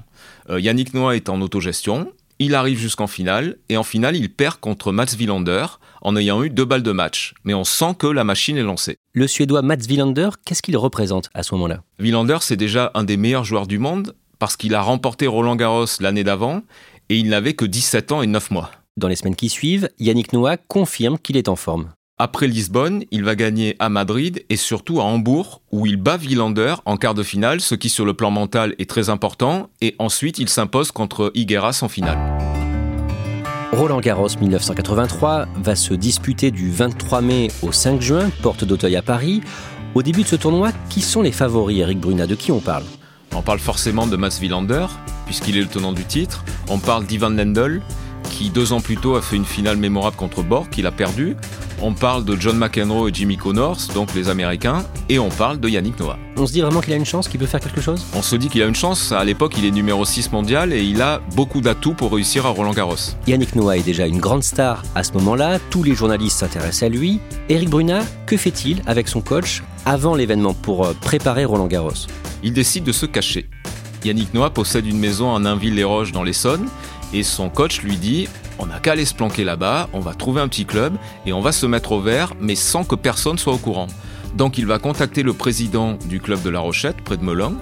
Euh, 0.49 0.59
Yannick 0.59 0.93
Noah 0.93 1.15
est 1.15 1.29
en 1.29 1.41
autogestion, 1.41 2.11
il 2.39 2.55
arrive 2.55 2.79
jusqu'en 2.79 3.07
finale, 3.07 3.57
et 3.69 3.77
en 3.77 3.83
finale, 3.83 4.15
il 4.15 4.29
perd 4.29 4.57
contre 4.59 4.91
Mats 4.91 5.15
Wilander 5.17 5.65
en 6.01 6.15
ayant 6.15 6.43
eu 6.43 6.49
deux 6.49 6.65
balles 6.65 6.83
de 6.83 6.91
match. 6.91 7.33
Mais 7.43 7.53
on 7.53 7.63
sent 7.63 7.95
que 7.97 8.07
la 8.07 8.23
machine 8.23 8.57
est 8.57 8.63
lancée. 8.63 8.97
Le 9.13 9.27
Suédois 9.27 9.61
Mats 9.61 9.87
Wilander, 9.89 10.29
qu'est-ce 10.45 10.61
qu'il 10.61 10.75
représente 10.77 11.29
à 11.33 11.43
ce 11.43 11.53
moment-là? 11.55 11.83
Wilander, 11.99 12.39
c'est 12.41 12.57
déjà 12.57 12.91
un 12.95 13.03
des 13.03 13.17
meilleurs 13.17 13.45
joueurs 13.45 13.67
du 13.67 13.79
monde 13.79 14.15
parce 14.39 14.57
qu'il 14.57 14.75
a 14.75 14.81
remporté 14.81 15.25
Roland 15.25 15.55
Garros 15.55 15.85
l'année 16.01 16.25
d'avant 16.25 16.63
et 17.09 17.17
il 17.17 17.29
n'avait 17.29 17.53
que 17.53 17.65
17 17.65 18.11
ans 18.11 18.21
et 18.21 18.27
9 18.27 18.51
mois. 18.51 18.71
Dans 18.97 19.07
les 19.07 19.15
semaines 19.15 19.35
qui 19.35 19.49
suivent, 19.49 19.89
Yannick 19.99 20.33
Noah 20.33 20.57
confirme 20.57 21.17
qu'il 21.17 21.37
est 21.37 21.49
en 21.49 21.55
forme. 21.55 21.89
Après 22.19 22.47
Lisbonne, 22.47 23.03
il 23.09 23.23
va 23.23 23.35
gagner 23.35 23.75
à 23.79 23.89
Madrid 23.89 24.45
et 24.49 24.55
surtout 24.55 25.01
à 25.01 25.03
Hambourg, 25.03 25.61
où 25.71 25.87
il 25.87 25.97
bat 25.97 26.17
Wilander 26.17 26.75
en 26.85 26.95
quart 26.95 27.15
de 27.15 27.23
finale, 27.23 27.59
ce 27.59 27.73
qui 27.73 27.89
sur 27.89 28.05
le 28.05 28.13
plan 28.13 28.29
mental 28.29 28.75
est 28.77 28.89
très 28.89 29.09
important, 29.09 29.69
et 29.81 29.95
ensuite 29.97 30.37
il 30.37 30.47
s'impose 30.47 30.91
contre 30.91 31.31
Higueras 31.33 31.79
en 31.81 31.89
finale. 31.89 32.19
Roland 33.73 33.99
Garros 33.99 34.29
1983 34.39 35.47
va 35.55 35.75
se 35.75 35.95
disputer 35.95 36.51
du 36.51 36.69
23 36.69 37.21
mai 37.21 37.47
au 37.63 37.71
5 37.71 37.99
juin, 37.99 38.29
porte 38.43 38.63
d'Auteuil 38.63 38.95
à 38.95 39.01
Paris. 39.01 39.41
Au 39.95 40.03
début 40.03 40.21
de 40.21 40.27
ce 40.27 40.35
tournoi, 40.35 40.71
qui 40.89 41.01
sont 41.01 41.23
les 41.23 41.31
favoris, 41.31 41.79
Eric 41.79 41.99
Bruna 41.99 42.27
De 42.27 42.35
qui 42.35 42.51
on 42.51 42.59
parle? 42.59 42.83
On 43.35 43.41
parle 43.41 43.59
forcément 43.59 44.07
de 44.07 44.15
Mats 44.15 44.39
Wilander, 44.41 44.85
puisqu'il 45.25 45.57
est 45.57 45.61
le 45.61 45.67
tenant 45.67 45.91
du 45.91 46.05
titre. 46.05 46.43
On 46.69 46.79
parle 46.79 47.05
d'Ivan 47.05 47.29
Lendl, 47.29 47.81
qui 48.29 48.49
deux 48.49 48.73
ans 48.73 48.81
plus 48.81 48.97
tôt 48.97 49.15
a 49.15 49.21
fait 49.21 49.35
une 49.35 49.45
finale 49.45 49.77
mémorable 49.77 50.15
contre 50.15 50.43
Borg, 50.43 50.69
qu'il 50.69 50.85
a 50.85 50.91
perdu. 50.91 51.35
On 51.85 51.91
parle 51.91 52.23
de 52.23 52.37
John 52.39 52.57
McEnroe 52.57 53.09
et 53.09 53.13
Jimmy 53.13 53.35
Connors, 53.35 53.75
donc 53.93 54.15
les 54.15 54.29
Américains, 54.29 54.85
et 55.09 55.19
on 55.19 55.27
parle 55.27 55.59
de 55.59 55.67
Yannick 55.67 55.99
Noah. 55.99 56.17
On 56.37 56.47
se 56.47 56.53
dit 56.53 56.61
vraiment 56.61 56.79
qu'il 56.79 56.93
a 56.93 56.95
une 56.95 57.03
chance, 57.03 57.27
qu'il 57.27 57.41
peut 57.41 57.45
faire 57.45 57.59
quelque 57.59 57.81
chose? 57.81 58.05
On 58.15 58.21
se 58.21 58.37
dit 58.37 58.47
qu'il 58.47 58.63
a 58.63 58.67
une 58.67 58.73
chance, 58.73 59.11
à 59.11 59.21
l'époque 59.25 59.55
il 59.57 59.65
est 59.65 59.71
numéro 59.71 60.05
6 60.05 60.31
mondial 60.31 60.71
et 60.71 60.81
il 60.81 61.01
a 61.01 61.19
beaucoup 61.35 61.59
d'atouts 61.59 61.93
pour 61.93 62.13
réussir 62.13 62.45
à 62.45 62.51
Roland 62.51 62.71
Garros. 62.71 62.95
Yannick 63.27 63.53
Noah 63.53 63.75
est 63.75 63.83
déjà 63.83 64.07
une 64.07 64.19
grande 64.19 64.43
star 64.43 64.81
à 64.95 65.03
ce 65.03 65.11
moment-là, 65.11 65.59
tous 65.71 65.83
les 65.83 65.93
journalistes 65.93 66.37
s'intéressent 66.37 66.83
à 66.83 66.89
lui. 66.89 67.19
Eric 67.49 67.69
Bruna, 67.69 67.99
que 68.27 68.37
fait-il 68.37 68.81
avec 68.85 69.09
son 69.09 69.19
coach 69.19 69.61
avant 69.85 70.15
l'événement 70.15 70.53
pour 70.53 70.85
euh, 70.85 70.93
préparer 71.01 71.43
Roland 71.43 71.67
Garros? 71.67 72.07
Il 72.43 72.53
décide 72.53 72.85
de 72.85 72.93
se 72.93 73.05
cacher. 73.05 73.49
Yannick 74.05 74.33
Noah 74.33 74.51
possède 74.51 74.85
une 74.85 74.99
maison 74.99 75.27
en 75.27 75.41
Nainville-les-Roches 75.41 76.13
dans 76.13 76.23
l'Essonne 76.23 76.69
et 77.13 77.23
son 77.23 77.49
coach 77.49 77.81
lui 77.81 77.97
dit 77.97 78.29
on 78.59 78.67
n'a 78.67 78.79
qu'à 78.79 78.93
aller 78.93 79.05
se 79.05 79.13
planquer 79.13 79.43
là-bas, 79.43 79.89
on 79.93 79.99
va 79.99 80.13
trouver 80.13 80.41
un 80.41 80.47
petit 80.47 80.65
club 80.65 80.95
et 81.25 81.33
on 81.33 81.41
va 81.41 81.51
se 81.51 81.65
mettre 81.65 81.91
au 81.91 82.01
vert, 82.01 82.33
mais 82.39 82.55
sans 82.55 82.83
que 82.83 82.95
personne 82.95 83.37
soit 83.37 83.53
au 83.53 83.57
courant. 83.57 83.87
Donc 84.35 84.57
il 84.57 84.65
va 84.65 84.79
contacter 84.79 85.23
le 85.23 85.33
président 85.33 85.97
du 86.05 86.19
club 86.19 86.41
de 86.41 86.49
La 86.49 86.59
Rochette, 86.59 86.97
près 87.01 87.17
de 87.17 87.23
Melun, 87.23 87.53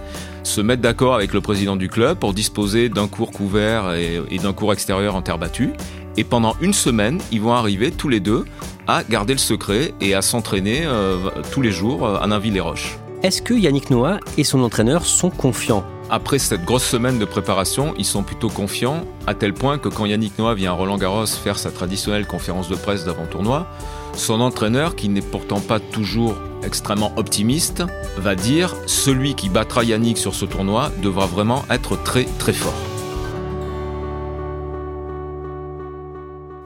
se 0.43 0.61
mettre 0.61 0.81
d'accord 0.81 1.15
avec 1.15 1.33
le 1.33 1.41
président 1.41 1.75
du 1.75 1.89
club 1.89 2.17
pour 2.17 2.33
disposer 2.33 2.89
d'un 2.89 3.07
cours 3.07 3.31
couvert 3.31 3.93
et, 3.93 4.37
d'un 4.37 4.53
cours 4.53 4.73
extérieur 4.73 5.15
en 5.15 5.21
terre 5.21 5.37
battue. 5.37 5.71
Et 6.17 6.23
pendant 6.23 6.55
une 6.61 6.73
semaine, 6.73 7.19
ils 7.31 7.41
vont 7.41 7.53
arriver 7.53 7.91
tous 7.91 8.09
les 8.09 8.19
deux 8.19 8.45
à 8.87 9.03
garder 9.03 9.33
le 9.33 9.39
secret 9.39 9.93
et 10.01 10.13
à 10.13 10.21
s'entraîner 10.21 10.81
euh, 10.85 11.17
tous 11.51 11.61
les 11.61 11.71
jours 11.71 12.05
euh, 12.05 12.19
à 12.19 12.27
Nainville-les-Roches. 12.27 12.97
Est-ce 13.23 13.41
que 13.41 13.53
Yannick 13.53 13.89
Noah 13.91 14.19
et 14.37 14.43
son 14.43 14.61
entraîneur 14.63 15.05
sont 15.05 15.29
confiants? 15.29 15.85
Après 16.11 16.39
cette 16.39 16.65
grosse 16.65 16.83
semaine 16.83 17.17
de 17.17 17.25
préparation, 17.25 17.93
ils 17.97 18.05
sont 18.05 18.21
plutôt 18.21 18.49
confiants, 18.49 19.05
à 19.27 19.33
tel 19.33 19.53
point 19.53 19.77
que 19.77 19.87
quand 19.87 20.05
Yannick 20.05 20.37
Noah 20.37 20.55
vient 20.55 20.71
à 20.71 20.75
Roland 20.75 20.97
Garros 20.97 21.25
faire 21.25 21.57
sa 21.57 21.71
traditionnelle 21.71 22.27
conférence 22.27 22.67
de 22.67 22.75
presse 22.75 23.05
d'avant-tournoi, 23.05 23.65
son 24.13 24.41
entraîneur, 24.41 24.97
qui 24.97 25.07
n'est 25.07 25.21
pourtant 25.21 25.61
pas 25.61 25.79
toujours 25.79 26.35
extrêmement 26.63 27.13
optimiste, 27.15 27.83
va 28.17 28.35
dire 28.35 28.75
celui 28.87 29.35
qui 29.35 29.47
battra 29.47 29.85
Yannick 29.85 30.17
sur 30.17 30.35
ce 30.35 30.43
tournoi 30.43 30.91
devra 31.01 31.25
vraiment 31.25 31.63
être 31.69 31.95
très 32.03 32.25
très 32.37 32.53
fort. 32.53 33.00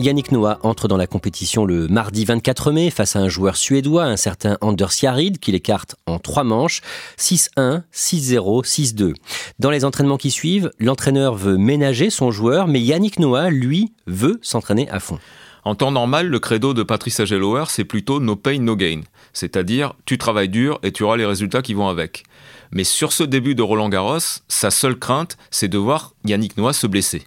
Yannick 0.06 0.32
Noah 0.32 0.60
entre 0.62 0.88
dans 0.88 0.98
la 0.98 1.08
compétition 1.08 1.66
le 1.66 1.88
mardi 1.88 2.26
24 2.26 2.72
mai 2.72 2.92
face 2.92 3.16
à 3.16 3.20
un 3.22 3.28
joueur 3.28 3.58
suédois, 3.58 4.04
un 4.04 4.18
certain 4.18 4.56
Anders 4.62 4.92
Jarid, 4.92 5.40
qui 5.40 5.52
l'écarte 5.52 5.96
en 6.06 6.20
trois 6.20 6.44
manches, 6.44 6.82
6-1, 7.18 7.82
6-0, 7.92 8.64
6-2. 8.64 9.14
Dans 9.58 9.72
les 9.72 9.84
entraînements 9.84 10.18
qui 10.18 10.30
suivent, 10.30 10.70
l'entraîneur 10.78 11.34
veut 11.34 11.58
ménager 11.58 12.12
son 12.12 12.30
joueur, 12.30 12.68
mais 12.68 12.82
Yannick 12.82 13.18
Noah, 13.18 13.50
lui, 13.50 13.94
veut 14.06 14.38
s'entraîner 14.44 14.88
à 14.92 15.00
fond. 15.00 15.18
En 15.64 15.74
temps 15.74 15.92
normal, 15.92 16.28
le 16.28 16.38
credo 16.38 16.76
de 16.76 16.84
Patrice 16.84 17.20
Agelower, 17.20 17.64
c'est 17.70 17.84
plutôt 17.84 18.20
no 18.20 18.36
pain, 18.36 18.60
no 18.60 18.76
gain. 18.76 19.02
C'est-à-dire, 19.34 19.96
tu 20.06 20.20
travailles 20.20 20.50
dur 20.50 20.78
et 20.84 20.92
tu 20.92 21.02
auras 21.02 21.18
les 21.18 21.26
résultats 21.26 21.64
qui 21.64 21.74
vont 21.74 21.88
avec. 21.88 22.26
Mais 22.72 22.84
sur 22.84 23.12
ce 23.12 23.24
début 23.24 23.56
de 23.56 23.64
Roland 23.64 23.90
Garros, 23.90 24.20
sa 24.48 24.70
seule 24.70 25.00
crainte, 25.00 25.36
c'est 25.50 25.68
de 25.68 25.80
voir 25.80 26.14
Yannick 26.26 26.58
Noah 26.58 26.74
se 26.74 26.86
blesser. 26.86 27.24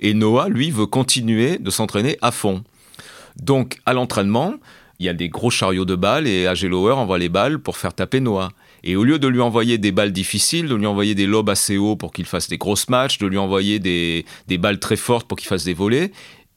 Et 0.00 0.14
Noah, 0.14 0.48
lui, 0.48 0.70
veut 0.70 0.86
continuer 0.86 1.58
de 1.58 1.70
s'entraîner 1.70 2.16
à 2.22 2.30
fond. 2.30 2.64
Donc, 3.36 3.78
à 3.86 3.92
l'entraînement, 3.92 4.54
il 4.98 5.06
y 5.06 5.08
a 5.08 5.14
des 5.14 5.28
gros 5.28 5.50
chariots 5.50 5.84
de 5.84 5.94
balles 5.94 6.26
et 6.26 6.46
Agelower 6.46 6.92
envoie 6.92 7.18
les 7.18 7.28
balles 7.28 7.58
pour 7.58 7.76
faire 7.76 7.94
taper 7.94 8.20
Noah. 8.20 8.50
Et 8.82 8.96
au 8.96 9.04
lieu 9.04 9.18
de 9.18 9.28
lui 9.28 9.40
envoyer 9.40 9.78
des 9.78 9.92
balles 9.92 10.12
difficiles, 10.12 10.68
de 10.68 10.74
lui 10.74 10.86
envoyer 10.86 11.14
des 11.14 11.26
lobes 11.26 11.50
assez 11.50 11.76
hauts 11.76 11.96
pour 11.96 12.12
qu'il 12.12 12.24
fasse 12.24 12.48
des 12.48 12.58
grosses 12.58 12.88
matchs, 12.88 13.18
de 13.18 13.26
lui 13.26 13.38
envoyer 13.38 13.78
des, 13.78 14.24
des 14.48 14.58
balles 14.58 14.78
très 14.78 14.96
fortes 14.96 15.28
pour 15.28 15.38
qu'il 15.38 15.48
fasse 15.48 15.64
des 15.64 15.74
volets, 15.74 16.12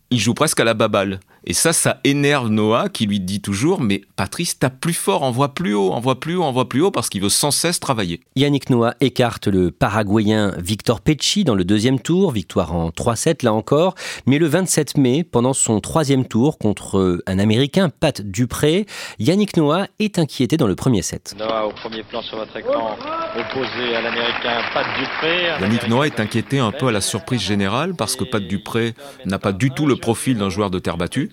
il 0.09 0.19
joue 0.19 0.33
presque 0.33 0.59
à 0.59 0.63
la 0.63 0.73
baballe. 0.73 1.19
Et 1.45 1.53
ça, 1.53 1.73
ça 1.73 2.00
énerve 2.05 2.47
Noah 2.50 2.88
qui 2.88 3.05
lui 3.05 3.19
dit 3.19 3.41
toujours 3.41 3.81
Mais 3.81 4.01
Patrice, 4.15 4.57
tape 4.57 4.79
plus 4.79 4.93
fort, 4.93 5.23
envoie 5.23 5.53
plus 5.53 5.73
haut, 5.73 5.91
envoie 5.91 6.19
plus 6.19 6.35
haut, 6.35 6.43
envoie 6.43 6.69
plus 6.69 6.81
haut 6.81 6.91
parce 6.91 7.09
qu'il 7.09 7.21
veut 7.21 7.29
sans 7.29 7.51
cesse 7.51 7.79
travailler. 7.79 8.21
Yannick 8.35 8.69
Noah 8.69 8.93
écarte 9.01 9.47
le 9.47 9.71
Paraguayen 9.71 10.53
Victor 10.57 11.01
Pecci 11.01 11.43
dans 11.43 11.55
le 11.55 11.65
deuxième 11.65 12.00
tour, 12.00 12.31
victoire 12.31 12.73
en 12.73 12.89
3-7 12.89 13.43
là 13.43 13.53
encore. 13.53 13.95
Mais 14.25 14.38
le 14.38 14.47
27 14.47 14.97
mai, 14.97 15.23
pendant 15.23 15.53
son 15.53 15.81
troisième 15.81 16.25
tour 16.25 16.57
contre 16.57 17.21
un 17.27 17.39
Américain, 17.39 17.89
Pat 17.89 18.21
Dupré, 18.21 18.85
Yannick 19.19 19.57
Noah 19.57 19.88
est 20.00 20.19
inquiété 20.19 20.55
dans 20.55 20.67
le 20.67 20.75
premier 20.75 21.01
set. 21.01 21.35
Noah 21.38 21.67
au 21.67 21.71
premier 21.71 22.03
plan 22.03 22.21
sur 22.21 22.38
votre 22.38 22.55
écran, 22.55 22.95
opposé 23.38 23.95
à 23.95 24.01
l'Américain 24.01 24.62
Pat 24.73 24.85
Dupré. 24.97 25.50
Yannick 25.59 25.88
Noah 25.89 26.07
est 26.07 26.19
inquiété 26.21 26.59
un 26.59 26.71
peu 26.71 26.88
à 26.88 26.91
la 26.91 27.01
surprise 27.01 27.41
générale 27.41 27.95
parce 27.95 28.15
que 28.15 28.23
Pat 28.23 28.41
Dupré 28.41 28.93
n'a 29.25 29.39
pas 29.39 29.51
du 29.51 29.71
tout 29.71 29.85
le 29.85 29.97
profil 29.97 30.38
d'un 30.38 30.50
joueur 30.50 30.69
de 30.69 30.79
terre 30.79 30.97
battue. 30.97 31.31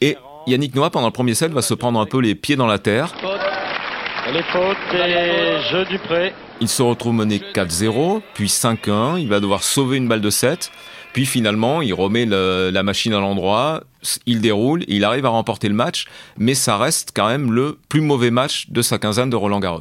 Et 0.00 0.16
Yannick 0.46 0.74
Noah, 0.74 0.90
pendant 0.90 1.06
le 1.06 1.12
premier 1.12 1.34
set, 1.34 1.52
va 1.52 1.62
se 1.62 1.74
prendre 1.74 2.00
un 2.00 2.06
peu 2.06 2.20
les 2.20 2.34
pieds 2.34 2.56
dans 2.56 2.66
la 2.66 2.78
terre. 2.78 3.14
Les 4.32 4.42
fautes 4.42 4.76
et 4.94 5.58
jeu 5.70 5.84
du 5.84 5.98
prêt. 5.98 6.32
Il 6.60 6.68
se 6.68 6.82
retrouve 6.82 7.14
mené 7.14 7.38
4-0, 7.38 8.22
puis 8.32 8.46
5-1. 8.46 9.20
Il 9.20 9.28
va 9.28 9.40
devoir 9.40 9.62
sauver 9.62 9.98
une 9.98 10.08
balle 10.08 10.22
de 10.22 10.30
7. 10.30 10.70
Puis 11.12 11.26
finalement, 11.26 11.80
il 11.80 11.94
remet 11.94 12.26
le, 12.26 12.70
la 12.72 12.82
machine 12.82 13.12
à 13.12 13.20
l'endroit, 13.20 13.84
il 14.26 14.40
déroule, 14.40 14.82
il 14.88 15.04
arrive 15.04 15.24
à 15.26 15.28
remporter 15.28 15.68
le 15.68 15.74
match, 15.74 16.06
mais 16.38 16.54
ça 16.54 16.76
reste 16.76 17.12
quand 17.14 17.28
même 17.28 17.52
le 17.52 17.78
plus 17.88 18.00
mauvais 18.00 18.32
match 18.32 18.66
de 18.70 18.82
sa 18.82 18.98
quinzaine 18.98 19.30
de 19.30 19.36
Roland 19.36 19.60
Garros. 19.60 19.80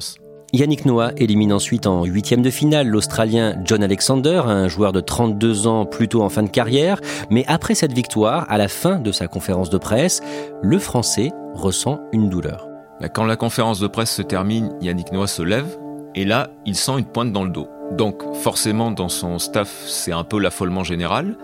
Yannick 0.55 0.85
Noah 0.85 1.13
élimine 1.17 1.51
ensuite 1.51 1.87
en 1.87 2.03
huitième 2.05 2.43
de 2.43 2.51
finale 2.51 2.87
l'Australien 2.87 3.55
John 3.65 3.81
Alexander, 3.81 4.43
un 4.45 4.67
joueur 4.67 4.91
de 4.91 4.99
32 4.99 5.65
ans 5.65 5.87
plutôt 5.87 6.21
en 6.21 6.29
fin 6.29 6.43
de 6.43 6.49
carrière. 6.49 7.01
Mais 7.31 7.43
après 7.47 7.73
cette 7.73 7.93
victoire, 7.93 8.45
à 8.49 8.59
la 8.59 8.67
fin 8.67 8.99
de 8.99 9.11
sa 9.11 9.27
conférence 9.27 9.71
de 9.71 9.79
presse, 9.79 10.21
le 10.61 10.77
Français 10.77 11.31
ressent 11.55 12.01
une 12.11 12.29
douleur. 12.29 12.67
Quand 13.15 13.25
la 13.25 13.35
conférence 13.35 13.79
de 13.79 13.87
presse 13.87 14.11
se 14.11 14.21
termine, 14.21 14.71
Yannick 14.79 15.11
Noah 15.11 15.25
se 15.25 15.41
lève 15.41 15.75
et 16.13 16.23
là, 16.23 16.51
il 16.67 16.75
sent 16.75 16.99
une 16.99 17.05
pointe 17.05 17.31
dans 17.31 17.45
le 17.45 17.49
dos. 17.49 17.67
Donc 17.91 18.21
forcément, 18.35 18.91
dans 18.91 19.09
son 19.09 19.39
staff, 19.39 19.71
c'est 19.87 20.11
un 20.11 20.23
peu 20.23 20.37
l'affolement 20.39 20.83
général. 20.83 21.35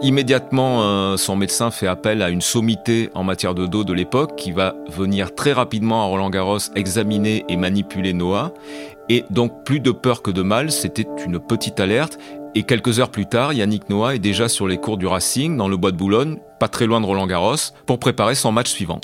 Immédiatement, 0.00 0.82
euh, 0.82 1.16
son 1.16 1.34
médecin 1.34 1.72
fait 1.72 1.88
appel 1.88 2.22
à 2.22 2.30
une 2.30 2.40
sommité 2.40 3.10
en 3.14 3.24
matière 3.24 3.54
de 3.54 3.66
dos 3.66 3.82
de 3.82 3.92
l'époque 3.92 4.36
qui 4.36 4.52
va 4.52 4.74
venir 4.88 5.34
très 5.34 5.52
rapidement 5.52 6.02
à 6.02 6.06
Roland 6.06 6.30
Garros 6.30 6.58
examiner 6.76 7.44
et 7.48 7.56
manipuler 7.56 8.12
Noah. 8.12 8.52
Et 9.08 9.24
donc 9.30 9.64
plus 9.64 9.80
de 9.80 9.90
peur 9.90 10.22
que 10.22 10.30
de 10.30 10.42
mal, 10.42 10.70
c'était 10.70 11.06
une 11.26 11.40
petite 11.40 11.80
alerte. 11.80 12.16
Et 12.54 12.62
quelques 12.62 13.00
heures 13.00 13.10
plus 13.10 13.26
tard, 13.26 13.52
Yannick 13.52 13.90
Noah 13.90 14.14
est 14.14 14.20
déjà 14.20 14.48
sur 14.48 14.68
les 14.68 14.76
cours 14.76 14.98
du 14.98 15.06
Racing 15.06 15.56
dans 15.56 15.68
le 15.68 15.76
bois 15.76 15.90
de 15.90 15.96
Boulogne, 15.96 16.38
pas 16.60 16.68
très 16.68 16.86
loin 16.86 17.00
de 17.00 17.06
Roland 17.06 17.26
Garros, 17.26 17.56
pour 17.84 17.98
préparer 17.98 18.36
son 18.36 18.52
match 18.52 18.70
suivant. 18.70 19.00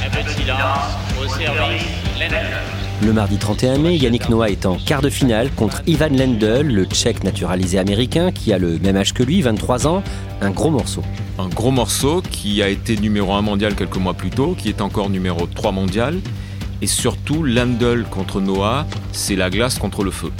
Un 0.00 0.28
silence 0.28 0.96
au 1.22 1.28
service. 1.28 2.83
Le 3.02 3.12
mardi 3.12 3.36
31 3.36 3.78
mai, 3.78 3.96
Yannick 3.96 4.28
Noah 4.28 4.50
est 4.50 4.64
en 4.64 4.76
quart 4.76 5.02
de 5.02 5.10
finale 5.10 5.50
contre 5.50 5.82
Ivan 5.86 6.08
Lendl, 6.08 6.62
le 6.62 6.84
tchèque 6.86 7.22
naturalisé 7.22 7.78
américain 7.78 8.32
qui 8.32 8.52
a 8.52 8.58
le 8.58 8.78
même 8.78 8.96
âge 8.96 9.12
que 9.12 9.22
lui, 9.22 9.42
23 9.42 9.86
ans. 9.86 10.02
Un 10.40 10.50
gros 10.50 10.70
morceau. 10.70 11.02
Un 11.38 11.48
gros 11.48 11.70
morceau 11.70 12.22
qui 12.22 12.62
a 12.62 12.68
été 12.68 12.96
numéro 12.96 13.32
1 13.34 13.42
mondial 13.42 13.74
quelques 13.74 13.96
mois 13.96 14.14
plus 14.14 14.30
tôt, 14.30 14.54
qui 14.56 14.68
est 14.68 14.80
encore 14.80 15.10
numéro 15.10 15.46
3 15.46 15.72
mondial. 15.72 16.18
Et 16.80 16.86
surtout, 16.86 17.42
Lendl 17.42 18.04
contre 18.10 18.40
Noah, 18.40 18.86
c'est 19.12 19.36
la 19.36 19.50
glace 19.50 19.78
contre 19.78 20.02
le 20.02 20.10
feu. 20.10 20.30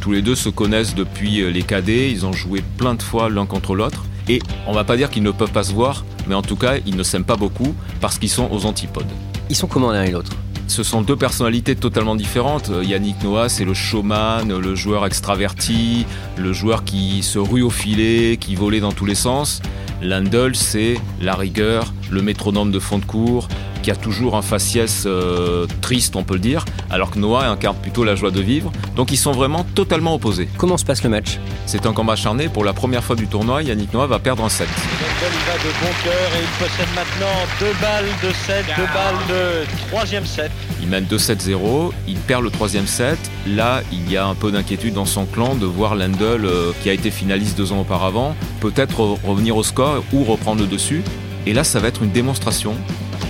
Tous 0.00 0.12
les 0.12 0.22
deux 0.22 0.36
se 0.36 0.48
connaissent 0.48 0.94
depuis 0.94 1.50
les 1.50 1.62
cadets, 1.62 2.10
ils 2.10 2.24
ont 2.26 2.32
joué 2.32 2.62
plein 2.76 2.94
de 2.94 3.02
fois 3.02 3.30
l'un 3.30 3.46
contre 3.46 3.74
l'autre. 3.74 4.04
Et 4.28 4.40
on 4.68 4.72
va 4.72 4.84
pas 4.84 4.96
dire 4.96 5.10
qu'ils 5.10 5.22
ne 5.24 5.32
peuvent 5.32 5.50
pas 5.50 5.64
se 5.64 5.72
voir, 5.72 6.04
mais 6.28 6.34
en 6.34 6.42
tout 6.42 6.56
cas, 6.56 6.74
ils 6.86 6.94
ne 6.94 7.02
s'aiment 7.02 7.24
pas 7.24 7.36
beaucoup 7.36 7.74
parce 8.00 8.18
qu'ils 8.18 8.30
sont 8.30 8.48
aux 8.52 8.66
antipodes. 8.66 9.10
Ils 9.50 9.56
sont 9.56 9.66
comment 9.66 9.90
l'un 9.90 10.04
et 10.04 10.10
l'autre? 10.10 10.32
Ce 10.72 10.82
sont 10.82 11.02
deux 11.02 11.16
personnalités 11.16 11.76
totalement 11.76 12.16
différentes. 12.16 12.70
Yannick 12.82 13.22
Noah, 13.22 13.50
c'est 13.50 13.66
le 13.66 13.74
showman, 13.74 14.48
le 14.48 14.74
joueur 14.74 15.04
extraverti, 15.04 16.06
le 16.38 16.54
joueur 16.54 16.84
qui 16.84 17.22
se 17.22 17.38
rue 17.38 17.60
au 17.60 17.68
filet, 17.68 18.38
qui 18.38 18.54
volait 18.54 18.80
dans 18.80 18.92
tous 18.92 19.04
les 19.04 19.14
sens. 19.14 19.60
Landel, 20.00 20.56
c'est 20.56 20.94
la 21.20 21.34
rigueur, 21.34 21.92
le 22.10 22.22
métronome 22.22 22.70
de 22.70 22.78
fond 22.78 22.98
de 22.98 23.04
cours, 23.04 23.48
qui 23.82 23.90
a 23.90 23.96
toujours 23.96 24.36
un 24.36 24.42
faciès 24.42 25.04
euh, 25.06 25.66
triste, 25.80 26.16
on 26.16 26.22
peut 26.22 26.34
le 26.34 26.40
dire, 26.40 26.64
alors 26.90 27.10
que 27.10 27.18
Noah 27.18 27.46
incarne 27.46 27.76
plutôt 27.76 28.04
la 28.04 28.14
joie 28.14 28.30
de 28.30 28.40
vivre. 28.40 28.72
Donc 28.96 29.12
ils 29.12 29.16
sont 29.16 29.32
vraiment 29.32 29.64
totalement 29.74 30.14
opposés. 30.14 30.48
Comment 30.56 30.76
se 30.76 30.84
passe 30.84 31.02
le 31.02 31.10
match? 31.10 31.38
C'est 31.66 31.86
un 31.86 31.92
combat 31.92 32.14
acharné. 32.14 32.48
Pour 32.48 32.64
la 32.64 32.72
première 32.72 33.04
fois 33.04 33.16
du 33.16 33.26
tournoi, 33.26 33.62
Yannick 33.62 33.92
Noah 33.92 34.06
va 34.06 34.18
perdre 34.18 34.44
un 34.44 34.48
set. 34.48 34.68
il 34.68 35.26
va 35.46 35.58
de 35.58 35.68
bon 35.80 35.92
cœur 36.04 36.14
et 36.14 36.42
il 36.42 36.64
possède 36.64 36.88
maintenant 36.94 37.26
deux 37.60 37.72
balles 37.80 38.04
de 38.22 38.32
7, 38.32 38.64
deux 38.76 38.86
balles 38.94 39.16
de 39.28 39.88
troisième 39.88 40.26
set. 40.26 40.50
Il 40.80 40.88
mène 40.88 41.04
2-7-0, 41.04 41.92
il 42.08 42.16
perd 42.16 42.42
le 42.42 42.50
troisième 42.50 42.86
set. 42.86 43.18
Là, 43.46 43.82
il 43.92 44.10
y 44.10 44.16
a 44.16 44.26
un 44.26 44.34
peu 44.34 44.50
d'inquiétude 44.50 44.94
dans 44.94 45.06
son 45.06 45.24
clan 45.24 45.54
de 45.54 45.66
voir 45.66 45.94
Lendl, 45.94 46.44
euh, 46.44 46.72
qui 46.82 46.90
a 46.90 46.92
été 46.92 47.10
finaliste 47.10 47.56
deux 47.56 47.72
ans 47.72 47.80
auparavant, 47.80 48.34
peut-être 48.60 49.00
revenir 49.24 49.56
au 49.56 49.62
score 49.62 50.02
ou 50.12 50.24
reprendre 50.24 50.60
le 50.60 50.66
dessus. 50.66 51.02
Et 51.46 51.52
là, 51.52 51.64
ça 51.64 51.80
va 51.80 51.88
être 51.88 52.02
une 52.02 52.12
démonstration. 52.12 52.74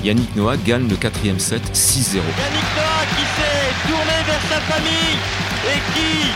Yannick 0.03 0.35
Noah 0.35 0.57
gagne 0.57 0.89
le 0.89 0.97
quatrième 0.97 1.39
set 1.39 1.63
6-0. 1.73 2.17
Yannick 2.17 2.69
Noah 2.75 3.07
qui 3.15 3.23
s'est 3.23 3.71
tourné 3.87 4.19
vers 4.27 4.43
sa 4.51 4.61
famille 4.67 5.17
et 5.71 5.79
qui 5.95 6.33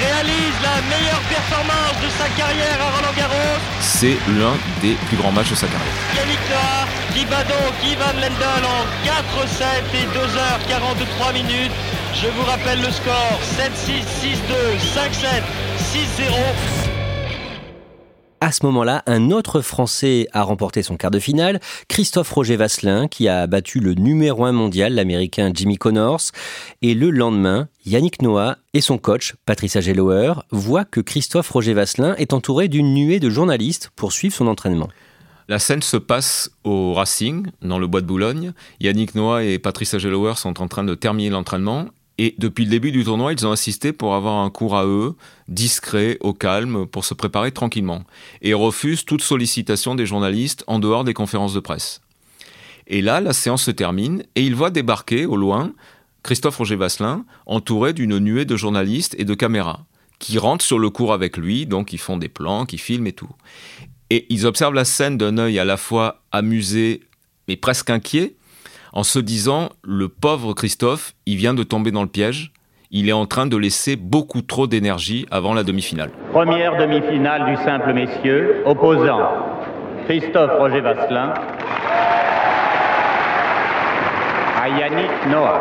réalise 0.00 0.58
la 0.62 0.78
meilleure 0.86 1.20
performance 1.28 1.96
de 2.02 2.08
sa 2.16 2.28
carrière 2.38 2.78
à 2.80 2.96
Roland 2.96 3.14
Garros. 3.16 3.58
C'est 3.80 4.16
l'un 4.38 4.54
des 4.80 4.94
plus 5.08 5.16
grands 5.16 5.32
matchs 5.32 5.50
de 5.50 5.56
sa 5.56 5.66
carrière. 5.66 5.98
Yannick 6.16 6.38
Noah 6.50 6.86
qui 7.12 7.24
bat 7.26 7.42
donc 7.42 7.74
Ivan 7.82 8.14
Lendl 8.14 8.64
en 8.64 8.86
4-7 9.02 9.66
et 9.98 10.06
2h43 10.14 11.34
minutes. 11.34 11.72
Je 12.14 12.28
vous 12.28 12.44
rappelle 12.44 12.80
le 12.80 12.92
score 12.92 13.40
7-6, 13.58 14.06
6-2, 14.22 14.78
5-7, 14.78 15.42
6-0. 16.22 16.79
À 18.42 18.52
ce 18.52 18.64
moment-là, 18.64 19.02
un 19.04 19.30
autre 19.32 19.60
Français 19.60 20.26
a 20.32 20.42
remporté 20.42 20.82
son 20.82 20.96
quart 20.96 21.10
de 21.10 21.18
finale, 21.18 21.60
Christophe 21.88 22.30
Roger 22.32 22.56
Vasselin, 22.56 23.06
qui 23.06 23.28
a 23.28 23.46
battu 23.46 23.80
le 23.80 23.92
numéro 23.92 24.46
un 24.46 24.52
mondial, 24.52 24.94
l'américain 24.94 25.52
Jimmy 25.52 25.76
Connors. 25.76 26.22
Et 26.80 26.94
le 26.94 27.10
lendemain, 27.10 27.68
Yannick 27.84 28.22
Noah 28.22 28.56
et 28.72 28.80
son 28.80 28.96
coach, 28.96 29.34
Patricia 29.44 29.82
Gelauer, 29.82 30.32
voient 30.50 30.86
que 30.86 31.02
Christophe 31.02 31.50
Roger 31.50 31.74
Vasselin 31.74 32.14
est 32.14 32.32
entouré 32.32 32.68
d'une 32.68 32.94
nuée 32.94 33.20
de 33.20 33.28
journalistes 33.28 33.90
pour 33.94 34.10
suivre 34.10 34.34
son 34.34 34.46
entraînement. 34.46 34.88
La 35.48 35.58
scène 35.58 35.82
se 35.82 35.98
passe 35.98 36.50
au 36.64 36.94
Racing, 36.94 37.46
dans 37.60 37.78
le 37.78 37.88
bois 37.88 38.00
de 38.00 38.06
Boulogne. 38.06 38.54
Yannick 38.80 39.16
Noah 39.16 39.44
et 39.44 39.58
Patricia 39.58 39.98
Gelauer 39.98 40.38
sont 40.38 40.62
en 40.62 40.68
train 40.68 40.84
de 40.84 40.94
terminer 40.94 41.28
l'entraînement 41.28 41.88
et 42.22 42.34
depuis 42.36 42.64
le 42.64 42.70
début 42.70 42.92
du 42.92 43.02
tournoi, 43.02 43.32
ils 43.32 43.46
ont 43.46 43.50
insisté 43.50 43.94
pour 43.94 44.14
avoir 44.14 44.44
un 44.44 44.50
cours 44.50 44.76
à 44.76 44.84
eux, 44.84 45.14
discret, 45.48 46.18
au 46.20 46.34
calme, 46.34 46.84
pour 46.84 47.06
se 47.06 47.14
préparer 47.14 47.50
tranquillement. 47.50 48.04
Et 48.42 48.52
refusent 48.52 49.06
toute 49.06 49.22
sollicitation 49.22 49.94
des 49.94 50.04
journalistes 50.04 50.62
en 50.66 50.80
dehors 50.80 51.02
des 51.02 51.14
conférences 51.14 51.54
de 51.54 51.60
presse. 51.60 52.02
Et 52.88 53.00
là, 53.00 53.22
la 53.22 53.32
séance 53.32 53.62
se 53.62 53.70
termine 53.70 54.22
et 54.34 54.44
ils 54.44 54.54
voient 54.54 54.68
débarquer 54.68 55.24
au 55.24 55.34
loin 55.34 55.72
Christophe 56.22 56.58
Roger 56.58 56.76
Vasselin, 56.76 57.24
entouré 57.46 57.94
d'une 57.94 58.18
nuée 58.18 58.44
de 58.44 58.54
journalistes 58.54 59.16
et 59.18 59.24
de 59.24 59.32
caméras, 59.32 59.86
qui 60.18 60.36
rentrent 60.36 60.62
sur 60.62 60.78
le 60.78 60.90
cours 60.90 61.14
avec 61.14 61.38
lui, 61.38 61.64
donc 61.64 61.94
ils 61.94 61.98
font 61.98 62.18
des 62.18 62.28
plans, 62.28 62.66
qui 62.66 62.76
filment 62.76 63.06
et 63.06 63.14
tout. 63.14 63.30
Et 64.10 64.26
ils 64.28 64.44
observent 64.44 64.74
la 64.74 64.84
scène 64.84 65.16
d'un 65.16 65.38
œil 65.38 65.58
à 65.58 65.64
la 65.64 65.78
fois 65.78 66.22
amusé, 66.32 67.00
mais 67.48 67.56
presque 67.56 67.88
inquiet, 67.88 68.36
en 68.92 69.02
se 69.02 69.18
disant 69.18 69.70
le 69.82 70.08
pauvre 70.08 70.54
Christophe, 70.54 71.14
il 71.26 71.36
vient 71.36 71.54
de 71.54 71.62
tomber 71.62 71.90
dans 71.90 72.02
le 72.02 72.08
piège, 72.08 72.52
il 72.90 73.08
est 73.08 73.12
en 73.12 73.26
train 73.26 73.46
de 73.46 73.56
laisser 73.56 73.94
beaucoup 73.96 74.42
trop 74.42 74.66
d'énergie 74.66 75.26
avant 75.30 75.54
la 75.54 75.62
demi-finale. 75.62 76.10
Première 76.32 76.76
demi-finale 76.76 77.54
du 77.54 77.62
simple 77.62 77.92
messieurs, 77.92 78.62
opposant 78.66 79.20
Christophe 80.06 80.58
Roger 80.58 80.80
Vasselin 80.80 81.34
à 84.60 84.68
Yannick 84.68 85.10
Noah. 85.28 85.60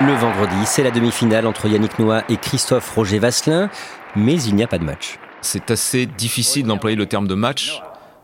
Le 0.00 0.12
vendredi, 0.12 0.66
c'est 0.66 0.82
la 0.82 0.90
demi-finale 0.90 1.46
entre 1.46 1.68
Yannick 1.68 1.98
Noah 1.98 2.22
et 2.28 2.36
Christophe 2.36 2.90
Roger 2.94 3.18
Vasselin, 3.18 3.70
mais 4.16 4.42
il 4.42 4.56
n'y 4.56 4.62
a 4.62 4.66
pas 4.66 4.78
de 4.78 4.84
match. 4.84 5.18
C'est 5.40 5.70
assez 5.70 6.06
difficile 6.06 6.66
d'employer 6.66 6.96
le 6.96 7.06
terme 7.06 7.28
de 7.28 7.34
match 7.34 7.80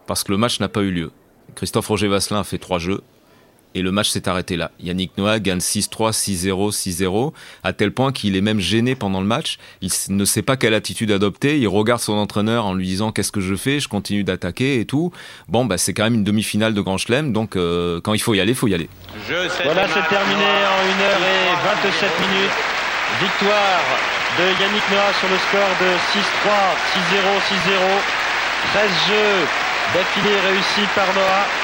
parce 0.06 0.24
que 0.24 0.32
le 0.32 0.38
match 0.38 0.58
n'a 0.58 0.68
pas 0.68 0.82
eu 0.82 0.90
lieu. 0.90 1.12
Christophe 1.54 1.86
Roger 1.86 2.08
Vasselin 2.08 2.40
a 2.40 2.44
fait 2.44 2.58
trois 2.58 2.78
jeux, 2.78 3.02
Et 3.74 3.82
le 3.82 3.92
match 3.92 4.10
s'est 4.10 4.28
arrêté 4.28 4.56
là. 4.56 4.70
Yannick 4.80 5.16
Noah 5.16 5.38
gagne 5.38 5.58
6-3, 5.58 6.12
6-0, 6.12 6.72
6-0, 6.72 7.32
à 7.64 7.72
tel 7.72 7.92
point 7.92 8.12
qu'il 8.12 8.36
est 8.36 8.40
même 8.40 8.60
gêné 8.60 8.94
pendant 8.94 9.20
le 9.20 9.26
match. 9.26 9.58
Il 9.80 9.90
ne 10.10 10.24
sait 10.24 10.42
pas 10.42 10.56
quelle 10.56 10.74
attitude 10.74 11.10
adopter. 11.10 11.58
Il 11.58 11.68
regarde 11.68 12.00
son 12.00 12.14
entraîneur 12.14 12.66
en 12.66 12.74
lui 12.74 12.86
disant 12.86 13.12
qu'est-ce 13.12 13.32
que 13.32 13.40
je 13.40 13.54
fais, 13.54 13.80
je 13.80 13.88
continue 13.88 14.24
d'attaquer 14.24 14.80
et 14.80 14.84
tout. 14.84 15.12
Bon, 15.48 15.64
bah, 15.64 15.78
c'est 15.78 15.94
quand 15.94 16.04
même 16.04 16.14
une 16.14 16.24
demi-finale 16.24 16.74
de 16.74 16.80
Grand 16.80 16.98
Chelem, 16.98 17.32
donc 17.32 17.56
euh, 17.56 18.00
quand 18.00 18.14
il 18.14 18.20
faut 18.20 18.34
y 18.34 18.40
aller, 18.40 18.52
il 18.52 18.56
faut 18.56 18.68
y 18.68 18.74
aller. 18.74 18.88
Voilà, 19.64 19.88
c'est 19.88 20.08
terminé 20.08 20.44
en 20.44 20.80
1h27 20.92 22.28
minutes. 22.28 22.56
Victoire 23.20 23.82
de 24.38 24.44
Yannick 24.60 24.82
Noah 24.90 25.12
sur 25.20 25.28
le 25.28 25.36
score 25.36 25.72
de 25.80 25.90
6-3, 26.12 26.52
6-0, 27.12 27.28
6-0. 27.68 28.22
13 28.72 28.90
jeux 29.08 29.46
d'affilée 29.94 30.40
réussis 30.40 30.88
par 30.94 31.06
Noah. 31.14 31.61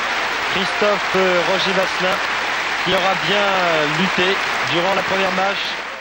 Christophe 0.55 1.17
euh, 1.17 1.43
Roger 1.51 1.73
Vasselin 1.73 2.17
qui 2.85 2.91
aura 2.91 3.15
bien 3.27 4.01
lutté 4.01 4.37
durant 4.73 4.95
la 4.95 5.03
première 5.03 5.33
match. 5.35 5.59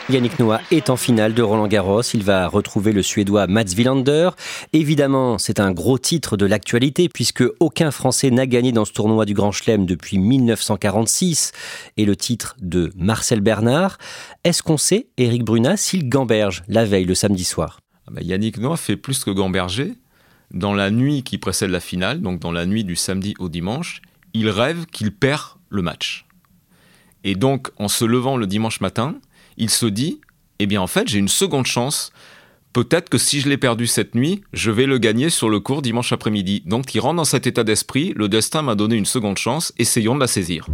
Yannick 0.09 0.39
Noah 0.39 0.61
est 0.71 0.89
en 0.89 0.95
finale 0.95 1.33
de 1.33 1.41
Roland 1.41 1.67
Garros. 1.67 2.01
Il 2.13 2.23
va 2.23 2.47
retrouver 2.47 2.93
le 2.93 3.03
Suédois 3.03 3.47
Mats 3.47 3.75
Wilander. 3.75 4.29
Évidemment, 4.71 5.37
c'est 5.37 5.59
un 5.59 5.71
gros 5.71 5.97
titre 5.97 6.37
de 6.37 6.45
l'actualité 6.45 7.09
puisque 7.09 7.43
aucun 7.59 7.91
Français 7.91 8.31
n'a 8.31 8.45
gagné 8.45 8.71
dans 8.71 8.85
ce 8.85 8.93
tournoi 8.93 9.25
du 9.25 9.33
Grand 9.33 9.51
Chelem 9.51 9.85
depuis 9.85 10.17
1946 10.17 11.51
et 11.97 12.05
le 12.05 12.15
titre 12.15 12.55
de 12.61 12.93
Marcel 12.95 13.41
Bernard. 13.41 13.97
Est-ce 14.45 14.63
qu'on 14.63 14.77
sait, 14.77 15.07
Eric 15.17 15.43
Brunat, 15.43 15.75
s'il 15.75 16.07
gamberge 16.07 16.63
la 16.69 16.85
veille, 16.85 17.05
le 17.05 17.15
samedi 17.15 17.43
soir? 17.43 17.81
Ah 18.07 18.11
bah, 18.13 18.21
Yannick 18.21 18.59
Noah 18.59 18.77
fait 18.77 18.95
plus 18.95 19.25
que 19.25 19.31
gamberger. 19.31 19.95
Dans 20.53 20.73
la 20.73 20.89
nuit 20.89 21.23
qui 21.23 21.37
précède 21.37 21.71
la 21.71 21.81
finale, 21.81 22.21
donc 22.21 22.39
dans 22.39 22.53
la 22.53 22.65
nuit 22.65 22.85
du 22.85 22.95
samedi 22.95 23.33
au 23.39 23.49
dimanche, 23.49 24.01
il 24.33 24.49
rêve 24.49 24.85
qu'il 24.85 25.11
perd 25.11 25.41
le 25.69 25.81
match. 25.81 26.25
Et 27.23 27.35
donc, 27.35 27.69
en 27.77 27.87
se 27.87 28.05
levant 28.05 28.37
le 28.37 28.47
dimanche 28.47 28.79
matin, 28.81 29.15
il 29.57 29.69
se 29.69 29.85
dit, 29.85 30.21
eh 30.59 30.65
bien 30.65 30.81
en 30.81 30.87
fait, 30.87 31.07
j'ai 31.07 31.19
une 31.19 31.27
seconde 31.27 31.65
chance. 31.65 32.11
Peut-être 32.73 33.09
que 33.09 33.17
si 33.17 33.39
je 33.41 33.49
l'ai 33.49 33.57
perdu 33.57 33.87
cette 33.87 34.15
nuit, 34.15 34.43
je 34.53 34.71
vais 34.71 34.85
le 34.85 34.97
gagner 34.97 35.29
sur 35.29 35.49
le 35.49 35.59
cours 35.59 35.81
dimanche 35.81 36.11
après-midi. 36.11 36.61
Donc 36.65 36.93
il 36.93 36.99
rentre 36.99 37.15
dans 37.15 37.25
cet 37.25 37.47
état 37.47 37.63
d'esprit, 37.63 38.13
le 38.15 38.29
destin 38.29 38.61
m'a 38.61 38.75
donné 38.75 38.95
une 38.95 39.05
seconde 39.05 39.37
chance, 39.37 39.73
essayons 39.77 40.15
de 40.15 40.19
la 40.19 40.27
saisir. 40.27 40.67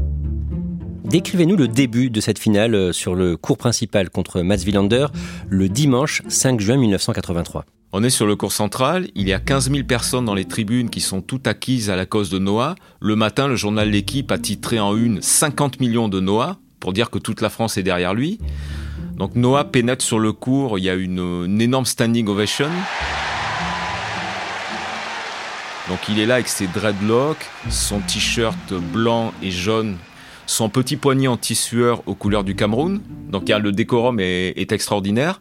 Décrivez-nous 1.06 1.56
le 1.56 1.68
début 1.68 2.10
de 2.10 2.22
cette 2.22 2.40
finale 2.40 2.76
euh, 2.76 2.92
sur 2.92 3.14
le 3.14 3.38
cours 3.38 3.58
principal 3.58 4.10
contre 4.10 4.42
Mats 4.42 4.64
Wilander 4.66 5.08
le 5.48 5.70
dimanche 5.70 6.24
5 6.28 6.60
juin 6.60 6.78
1983. 6.78 7.66
On 7.96 8.02
est 8.02 8.10
sur 8.10 8.26
le 8.26 8.36
cours 8.36 8.52
central, 8.52 9.08
il 9.14 9.28
y 9.28 9.34
a 9.34 9.40
15 9.40 9.70
000 9.70 9.84
personnes 9.84 10.26
dans 10.26 10.34
les 10.34 10.46
tribunes 10.46 10.90
qui 10.90 11.00
sont 11.00 11.22
toutes 11.22 11.46
acquises 11.46 11.92
à 11.92 11.96
la 11.96 12.08
cause 12.08 12.32
de 12.32 12.40
Noah. 12.40 12.74
Le 13.00 13.16
matin, 13.16 13.48
le 13.48 13.56
journal 13.56 13.88
L'équipe 13.88 14.32
a 14.32 14.40
titré 14.40 14.80
en 14.80 14.98
une 14.98 15.22
50 15.22 15.80
millions 15.80 16.10
de 16.10 16.20
Noah, 16.20 16.58
pour 16.80 16.92
dire 16.92 17.12
que 17.12 17.20
toute 17.20 17.40
la 17.40 17.52
France 17.52 17.78
est 17.78 17.84
derrière 17.84 18.16
lui. 18.16 18.40
Donc 19.16 19.36
Noah 19.36 19.66
pénètre 19.66 20.04
sur 20.04 20.18
le 20.18 20.34
cours, 20.34 20.80
il 20.80 20.86
y 20.86 20.90
a 20.90 20.96
une, 20.96 21.62
énorme 21.62 21.86
standing 21.86 22.28
ovation. 22.28 22.68
Donc 25.88 26.00
il 26.10 26.18
est 26.18 26.26
là 26.26 26.34
avec 26.34 26.48
ses 26.48 26.66
dreadlocks, 26.66 27.46
son 27.70 28.00
t-shirt 28.00 28.74
blanc 28.74 29.36
et 29.44 29.52
jaune, 29.52 29.98
son 30.48 30.68
petit 30.68 30.98
poignet 30.98 31.28
anti-sueur 31.28 32.02
aux 32.08 32.16
couleurs 32.16 32.44
du 32.44 32.56
Cameroun. 32.56 33.02
Donc 33.30 33.50
le 33.50 33.72
décorum 33.72 34.20
est 34.20 34.72
extraordinaire. 34.72 35.40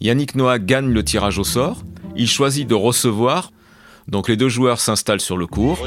Yannick 0.00 0.34
Noah 0.34 0.58
gagne 0.58 0.90
le 0.90 1.04
tirage 1.04 1.38
au 1.38 1.44
sort. 1.44 1.82
Il 2.16 2.28
choisit 2.28 2.66
de 2.66 2.74
recevoir. 2.74 3.52
Donc 4.08 4.28
les 4.28 4.36
deux 4.36 4.48
joueurs 4.48 4.80
s'installent 4.80 5.20
sur 5.20 5.36
le 5.36 5.46
court. 5.46 5.78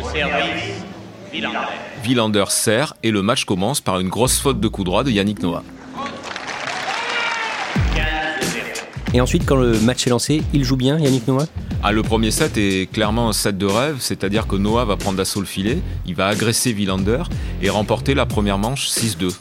Villander 2.03 2.45
sert 2.49 2.95
et 3.03 3.11
le 3.11 3.21
match 3.21 3.45
commence 3.45 3.81
par 3.81 3.99
une 3.99 4.09
grosse 4.09 4.39
faute 4.39 4.59
de 4.59 4.67
coup 4.67 4.83
droit 4.83 5.03
de 5.03 5.11
Yannick 5.11 5.41
Noah. 5.41 5.63
Et 9.13 9.21
ensuite, 9.21 9.43
quand 9.45 9.55
le 9.55 9.79
match 9.79 10.05
est 10.05 10.11
lancé, 10.11 10.43
il 10.53 10.63
joue 10.63 10.75
bien, 10.75 10.99
Yannick 10.99 11.27
Noah? 11.27 11.47
Ah, 11.81 11.91
Le 11.91 12.03
premier 12.03 12.29
set 12.29 12.57
est 12.57 12.91
clairement 12.91 13.27
un 13.27 13.33
set 13.33 13.57
de 13.57 13.65
rêve, 13.65 13.97
c'est-à-dire 13.99 14.45
que 14.45 14.55
Noah 14.55 14.85
va 14.85 14.97
prendre 14.97 15.17
d'assaut 15.17 15.39
le 15.39 15.47
filet, 15.47 15.79
il 16.05 16.13
va 16.13 16.27
agresser 16.27 16.73
Villander 16.73 17.23
et 17.63 17.69
remporter 17.69 18.13
la 18.13 18.27
première 18.27 18.59
manche 18.59 18.87
6-2. 18.87 19.35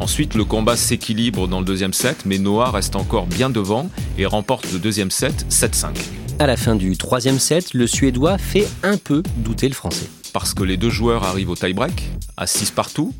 Ensuite, 0.00 0.34
le 0.34 0.44
combat 0.44 0.76
s'équilibre 0.76 1.46
dans 1.46 1.60
le 1.60 1.66
deuxième 1.66 1.92
set, 1.92 2.22
mais 2.24 2.38
Noah 2.38 2.70
reste 2.70 2.96
encore 2.96 3.26
bien 3.26 3.50
devant 3.50 3.90
et 4.16 4.24
remporte 4.24 4.72
le 4.72 4.78
deuxième 4.78 5.10
set 5.10 5.46
7-5. 5.50 5.88
À 6.38 6.46
la 6.46 6.56
fin 6.56 6.74
du 6.74 6.96
troisième 6.96 7.38
set, 7.38 7.74
le 7.74 7.86
Suédois 7.86 8.38
fait 8.38 8.66
un 8.82 8.96
peu 8.96 9.22
douter 9.36 9.68
le 9.68 9.74
Français. 9.74 10.08
Parce 10.32 10.54
que 10.54 10.64
les 10.64 10.78
deux 10.78 10.88
joueurs 10.88 11.24
arrivent 11.24 11.50
au 11.50 11.54
tie-break, 11.54 12.08
à 12.38 12.46
6 12.46 12.70
partout, 12.70 13.14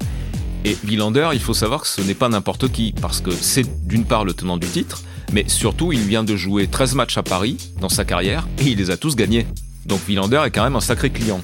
et 0.65 0.77
Villander, 0.83 1.29
il 1.35 1.41
faut 1.41 1.55
savoir 1.55 1.83
que 1.83 1.89
ce 1.89 2.01
n'est 2.01 2.15
pas 2.15 2.31
n'importe 2.31 2.73
qui, 2.73 2.93
parce 2.93 3.21
que 3.21 3.31
c'est 3.31 3.87
d'une 3.87 4.07
part 4.07 4.25
le 4.25 4.33
tenant 4.33 4.57
du 4.57 4.67
titre, 4.67 5.03
mais 5.33 5.45
surtout 5.49 5.93
il 5.93 6.01
vient 6.01 6.25
de 6.25 6.35
jouer 6.35 6.67
13 6.67 6.95
matchs 6.95 7.19
à 7.19 7.23
Paris 7.23 7.59
dans 7.81 7.91
sa 7.91 8.07
carrière, 8.07 8.49
et 8.59 8.69
il 8.69 8.79
les 8.79 8.91
a 8.91 8.97
tous 8.97 9.17
gagnés. 9.17 9.47
Donc 9.85 10.01
Villander 10.09 10.43
est 10.47 10.51
quand 10.51 10.65
même 10.65 10.77
un 10.77 10.81
sacré 10.81 11.11
client. 11.11 11.43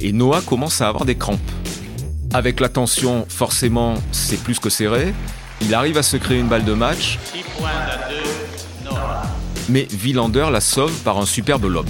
Et 0.00 0.12
Noah 0.12 0.42
commence 0.42 0.80
à 0.82 0.88
avoir 0.88 1.06
des 1.06 1.14
crampes. 1.14 1.38
Avec 2.32 2.60
la 2.60 2.68
tension, 2.68 3.26
forcément, 3.28 3.94
c'est 4.12 4.40
plus 4.40 4.60
que 4.60 4.70
serré. 4.70 5.12
Il 5.62 5.74
arrive 5.74 5.98
à 5.98 6.02
se 6.04 6.16
créer 6.16 6.38
une 6.38 6.46
balle 6.46 6.64
de 6.64 6.74
match. 6.74 7.18
Mais 9.68 9.88
Villander 9.90 10.46
la 10.52 10.60
sauve 10.60 10.92
par 11.02 11.18
un 11.18 11.26
superbe 11.26 11.64
lob. 11.64 11.86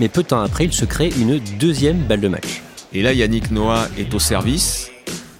Mais 0.00 0.08
peu 0.08 0.22
de 0.22 0.28
temps 0.28 0.40
après, 0.40 0.64
il 0.64 0.72
se 0.72 0.84
crée 0.84 1.12
une 1.16 1.38
deuxième 1.58 1.98
balle 1.98 2.20
de 2.20 2.28
match. 2.28 2.62
Et 2.92 3.02
là, 3.02 3.12
Yannick 3.12 3.52
Noah 3.52 3.86
est 3.96 4.12
au 4.12 4.18
service. 4.18 4.90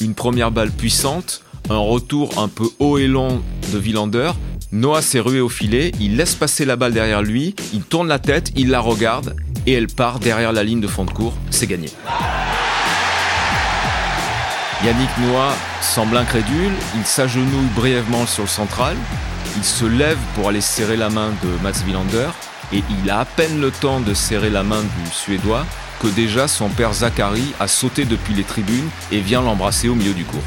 Une 0.00 0.14
première 0.14 0.52
balle 0.52 0.70
puissante, 0.70 1.42
un 1.68 1.78
retour 1.78 2.38
un 2.38 2.46
peu 2.46 2.68
haut 2.78 2.98
et 2.98 3.08
long 3.08 3.42
de 3.72 3.78
Villander, 3.78 4.30
Noah 4.72 5.02
s'est 5.02 5.18
rué 5.18 5.40
au 5.40 5.48
filet, 5.48 5.90
il 5.98 6.16
laisse 6.16 6.36
passer 6.36 6.64
la 6.64 6.76
balle 6.76 6.92
derrière 6.92 7.22
lui, 7.22 7.56
il 7.72 7.82
tourne 7.82 8.06
la 8.06 8.20
tête, 8.20 8.52
il 8.54 8.70
la 8.70 8.78
regarde 8.78 9.34
et 9.66 9.72
elle 9.72 9.88
part 9.88 10.20
derrière 10.20 10.52
la 10.52 10.62
ligne 10.62 10.80
de 10.80 10.86
fond 10.86 11.04
de 11.04 11.10
cours. 11.10 11.34
C'est 11.50 11.66
gagné. 11.66 11.88
Yannick 14.84 15.10
Noah 15.18 15.54
semble 15.82 16.16
incrédule, 16.16 16.70
il 16.94 17.04
s'agenouille 17.04 17.68
brièvement 17.74 18.26
sur 18.26 18.44
le 18.44 18.48
central, 18.48 18.96
il 19.56 19.64
se 19.64 19.86
lève 19.86 20.18
pour 20.36 20.48
aller 20.48 20.60
serrer 20.60 20.96
la 20.96 21.10
main 21.10 21.30
de 21.42 21.62
Mats 21.64 21.82
Wilander 21.84 22.28
et 22.72 22.84
il 23.02 23.10
a 23.10 23.18
à 23.18 23.24
peine 23.24 23.60
le 23.60 23.72
temps 23.72 23.98
de 23.98 24.14
serrer 24.14 24.50
la 24.50 24.62
main 24.62 24.82
du 24.82 25.10
Suédois 25.10 25.66
que 26.00 26.06
déjà 26.06 26.46
son 26.46 26.68
père 26.68 26.94
Zachary 26.94 27.52
a 27.58 27.66
sauté 27.66 28.04
depuis 28.04 28.34
les 28.34 28.44
tribunes 28.44 28.88
et 29.10 29.18
vient 29.18 29.42
l'embrasser 29.42 29.88
au 29.88 29.96
milieu 29.96 30.14
du 30.14 30.24
cours. 30.24 30.44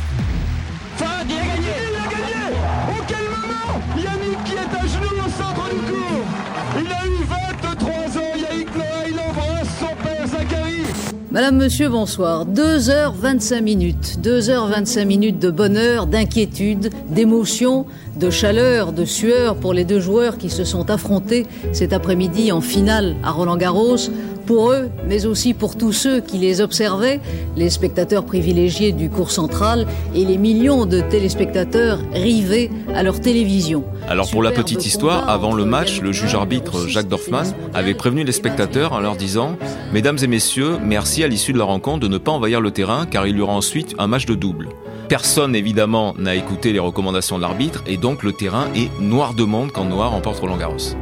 Madame, 11.33 11.57
Monsieur, 11.57 11.89
bonsoir. 11.89 12.45
2h25 12.45 13.59
minutes. 13.63 14.19
2h25 14.21 15.05
minutes 15.05 15.39
de 15.39 15.49
bonheur, 15.49 16.05
d'inquiétude, 16.05 16.91
d'émotion, 17.09 17.87
de 18.19 18.29
chaleur, 18.29 18.93
de 18.93 19.03
sueur 19.03 19.55
pour 19.55 19.73
les 19.73 19.83
deux 19.83 19.99
joueurs 19.99 20.37
qui 20.37 20.51
se 20.51 20.63
sont 20.63 20.91
affrontés 20.91 21.47
cet 21.71 21.91
après-midi 21.91 22.51
en 22.51 22.61
finale 22.61 23.15
à 23.23 23.31
Roland-Garros. 23.31 23.97
Pour 24.45 24.71
eux, 24.71 24.89
mais 25.07 25.25
aussi 25.25 25.53
pour 25.53 25.77
tous 25.77 25.93
ceux 25.93 26.19
qui 26.19 26.37
les 26.37 26.59
observaient, 26.59 27.21
les 27.55 27.69
spectateurs 27.69 28.25
privilégiés 28.25 28.91
du 28.91 29.09
cours 29.09 29.31
central 29.31 29.87
et 30.13 30.25
les 30.25 30.37
millions 30.37 30.85
de 30.85 30.99
téléspectateurs 30.99 31.99
rivés 32.13 32.69
à 32.93 33.03
leur 33.03 33.21
télévision. 33.21 33.85
Alors 34.07 34.29
pour 34.29 34.43
la 34.43 34.51
petite 34.51 34.85
histoire, 34.85 35.29
avant 35.29 35.53
le 35.53 35.63
match, 35.63 36.01
le 36.01 36.11
juge 36.11 36.35
arbitre 36.35 36.87
Jacques 36.87 37.07
Dorfman 37.07 37.43
avait 37.73 37.93
prévenu 37.93 38.23
les 38.23 38.31
spectateurs 38.31 38.93
en 38.93 38.99
leur 38.99 39.15
disant 39.15 39.57
Mesdames 39.93 40.17
et 40.21 40.27
messieurs, 40.27 40.77
merci 40.83 41.23
à 41.23 41.27
l'issue 41.27 41.53
de 41.53 41.57
la 41.57 41.63
rencontre 41.63 42.01
de 42.01 42.07
ne 42.07 42.17
pas 42.17 42.31
envahir 42.31 42.59
le 42.59 42.71
terrain 42.71 43.05
car 43.05 43.25
il 43.27 43.37
y 43.37 43.41
aura 43.41 43.53
ensuite 43.53 43.95
un 43.97 44.07
match 44.07 44.25
de 44.25 44.35
double. 44.35 44.69
Personne 45.07 45.55
évidemment 45.55 46.15
n'a 46.17 46.35
écouté 46.35 46.73
les 46.73 46.79
recommandations 46.79 47.37
de 47.37 47.41
l'arbitre 47.41 47.83
et 47.87 47.97
donc 47.97 48.23
le 48.23 48.33
terrain 48.33 48.67
est 48.75 48.89
noir 48.99 49.33
de 49.33 49.43
monde 49.43 49.71
quand 49.71 49.85
Noir 49.85 50.11
remporte 50.11 50.39
Roland 50.39 50.57
Garros. 50.57 50.95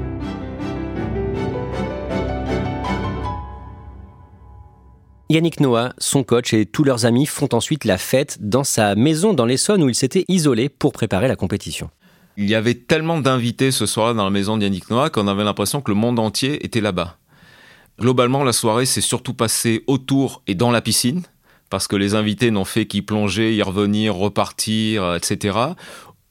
Yannick 5.32 5.62
Noah, 5.62 5.94
son 5.98 6.26
coach 6.26 6.54
et 6.54 6.66
tous 6.66 6.84
leurs 6.84 7.06
amis 7.06 7.26
font 7.26 7.48
ensuite 7.54 7.86
la 7.86 7.98
fête 7.98 8.38
dans 8.42 8.66
sa 8.66 8.96
maison 8.96 9.34
dans 9.34 9.46
l'Essonne 9.46 9.82
où 9.82 9.88
il 9.88 9.96
s'était 9.96 10.26
isolé 10.28 10.68
pour 10.68 10.92
préparer 10.92 11.30
la 11.30 11.38
compétition. 11.38 11.90
Il 12.36 12.50
y 12.50 12.56
avait 12.56 12.74
tellement 12.74 13.18
d'invités 13.18 13.72
ce 13.72 13.86
soir-là 13.86 14.14
dans 14.14 14.26
la 14.26 14.30
maison 14.30 14.58
de 14.58 14.64
Yannick 14.64 14.90
Noah 14.90 15.10
qu'on 15.10 15.30
avait 15.30 15.46
l'impression 15.46 15.80
que 15.80 15.90
le 15.90 15.96
monde 15.96 16.20
entier 16.20 16.66
était 16.66 16.82
là-bas. 16.82 17.18
Globalement, 17.98 18.44
la 18.44 18.52
soirée 18.52 18.86
s'est 18.86 19.00
surtout 19.00 19.34
passée 19.34 19.86
autour 19.88 20.42
et 20.48 20.56
dans 20.56 20.70
la 20.70 20.82
piscine, 20.82 21.22
parce 21.70 21.88
que 21.88 21.96
les 21.96 22.14
invités 22.14 22.52
n'ont 22.52 22.66
fait 22.66 22.86
qu'y 22.86 23.02
plonger, 23.02 23.56
y 23.56 23.62
revenir, 23.62 24.14
repartir, 24.14 25.16
etc. 25.16 25.58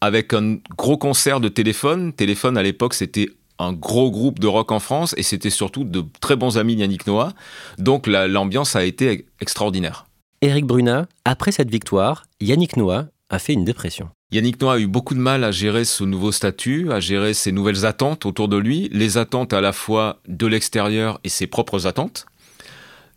Avec 0.02 0.34
un 0.34 0.58
gros 0.76 0.98
concert 0.98 1.40
de 1.40 1.48
téléphone. 1.48 2.12
Téléphone, 2.12 2.58
à 2.58 2.62
l'époque, 2.62 2.92
c'était 2.92 3.30
un 3.60 3.72
gros 3.72 4.10
groupe 4.10 4.38
de 4.38 4.46
rock 4.46 4.72
en 4.72 4.80
France 4.80 5.14
et 5.16 5.22
c'était 5.22 5.50
surtout 5.50 5.84
de 5.84 6.04
très 6.20 6.36
bons 6.36 6.58
amis 6.58 6.74
Yannick 6.74 7.06
Noah. 7.06 7.32
Donc 7.78 8.06
l'ambiance 8.06 8.74
a 8.74 8.84
été 8.84 9.26
extraordinaire. 9.40 10.06
Eric 10.42 10.64
Bruna, 10.64 11.06
après 11.24 11.52
cette 11.52 11.70
victoire, 11.70 12.24
Yannick 12.40 12.76
Noah 12.76 13.06
a 13.28 13.38
fait 13.38 13.52
une 13.52 13.64
dépression. 13.64 14.08
Yannick 14.32 14.60
Noah 14.60 14.74
a 14.74 14.78
eu 14.78 14.86
beaucoup 14.86 15.14
de 15.14 15.20
mal 15.20 15.44
à 15.44 15.50
gérer 15.50 15.84
ce 15.84 16.04
nouveau 16.04 16.32
statut, 16.32 16.90
à 16.92 17.00
gérer 17.00 17.34
ses 17.34 17.52
nouvelles 17.52 17.84
attentes 17.84 18.26
autour 18.26 18.48
de 18.48 18.56
lui, 18.56 18.88
les 18.92 19.18
attentes 19.18 19.52
à 19.52 19.60
la 19.60 19.72
fois 19.72 20.20
de 20.26 20.46
l'extérieur 20.46 21.20
et 21.24 21.28
ses 21.28 21.46
propres 21.46 21.86
attentes. 21.86 22.26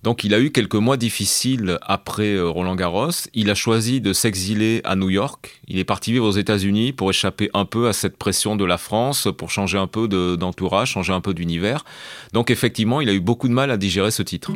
Donc 0.04 0.26
il 0.26 0.34
a 0.34 0.40
eu 0.40 0.52
quelques 0.52 0.76
mois 0.76 0.98
difficiles 0.98 1.78
après 1.82 2.36
euh, 2.36 2.50
Roland 2.50 2.76
Garros. 2.76 3.10
Il 3.34 3.50
a 3.50 3.56
choisi 3.56 4.02
de 4.02 4.12
s'exiler 4.12 4.82
à 4.84 4.98
New 4.98 5.10
York. 5.10 5.62
Il 5.70 5.80
est 5.80 5.86
parti 5.86 6.12
vivre 6.12 6.28
aux 6.28 6.32
États-Unis 6.32 6.92
pour 6.92 7.10
échapper 7.10 7.50
un 7.54 7.64
peu 7.64 7.88
à 7.88 7.94
cette 7.94 8.18
pression 8.18 8.58
de 8.58 8.66
la 8.66 8.78
France, 8.78 9.30
pour 9.38 9.50
changer 9.50 9.78
un 9.78 9.88
peu 9.88 10.10
d'entourage, 10.38 10.90
changer 10.90 11.14
un 11.14 11.22
peu 11.22 11.34
d'univers. 11.34 11.86
Donc 12.34 12.52
effectivement, 12.52 13.00
il 13.00 13.08
a 13.08 13.14
eu 13.14 13.22
beaucoup 13.22 13.48
de 13.48 13.54
mal 13.54 13.72
à 13.72 13.78
digérer 13.78 14.12
ce 14.12 14.24
titre. 14.24 14.52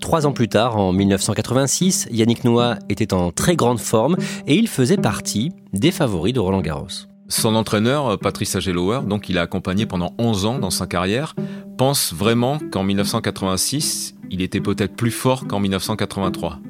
Trois 0.00 0.26
ans 0.26 0.32
plus 0.32 0.48
tard, 0.48 0.76
en 0.76 0.92
1986, 0.92 2.08
Yannick 2.10 2.42
Noah 2.42 2.78
était 2.88 3.12
en 3.14 3.30
très 3.30 3.54
grande 3.54 3.80
forme 3.80 4.16
et 4.46 4.56
il 4.56 4.68
faisait 4.68 4.96
partie 4.96 5.52
des 5.72 5.92
favoris 5.92 6.32
de 6.32 6.40
Roland 6.40 6.60
Garros. 6.60 6.88
Son 7.28 7.54
entraîneur, 7.54 8.18
Patrice 8.18 8.56
Agelower, 8.56 9.00
donc 9.06 9.28
il 9.28 9.38
a 9.38 9.42
accompagné 9.42 9.86
pendant 9.86 10.14
11 10.18 10.46
ans 10.46 10.58
dans 10.58 10.70
sa 10.70 10.86
carrière, 10.86 11.34
pense 11.76 12.14
vraiment 12.14 12.58
qu'en 12.72 12.84
1986, 12.84 14.14
il 14.30 14.42
était 14.42 14.60
peut-être 14.60 14.94
plus 14.94 15.10
fort 15.10 15.46
qu'en 15.46 15.60
1983. 15.60 16.60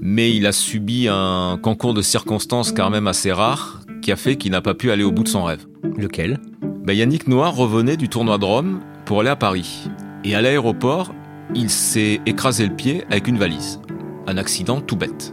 Mais 0.00 0.34
il 0.34 0.46
a 0.46 0.52
subi 0.52 1.08
un 1.08 1.58
concours 1.62 1.94
de 1.94 2.02
circonstances 2.02 2.72
quand 2.72 2.90
même 2.90 3.06
assez 3.06 3.32
rare 3.32 3.80
qui 4.02 4.12
a 4.12 4.16
fait 4.16 4.36
qu'il 4.36 4.52
n'a 4.52 4.60
pas 4.60 4.74
pu 4.74 4.90
aller 4.90 5.04
au 5.04 5.12
bout 5.12 5.22
de 5.22 5.28
son 5.28 5.44
rêve. 5.44 5.66
Lequel? 5.96 6.40
Ben 6.84 6.92
Yannick 6.92 7.26
Noah 7.26 7.48
revenait 7.48 7.96
du 7.96 8.08
tournoi 8.08 8.36
de 8.36 8.44
Rome 8.44 8.80
pour 9.06 9.20
aller 9.20 9.30
à 9.30 9.36
Paris. 9.36 9.88
Et 10.24 10.34
à 10.34 10.42
l'aéroport, 10.42 11.14
il 11.54 11.70
s'est 11.70 12.20
écrasé 12.26 12.66
le 12.66 12.74
pied 12.74 13.04
avec 13.08 13.28
une 13.28 13.38
valise. 13.38 13.80
Un 14.26 14.36
accident 14.36 14.80
tout 14.80 14.96
bête. 14.96 15.32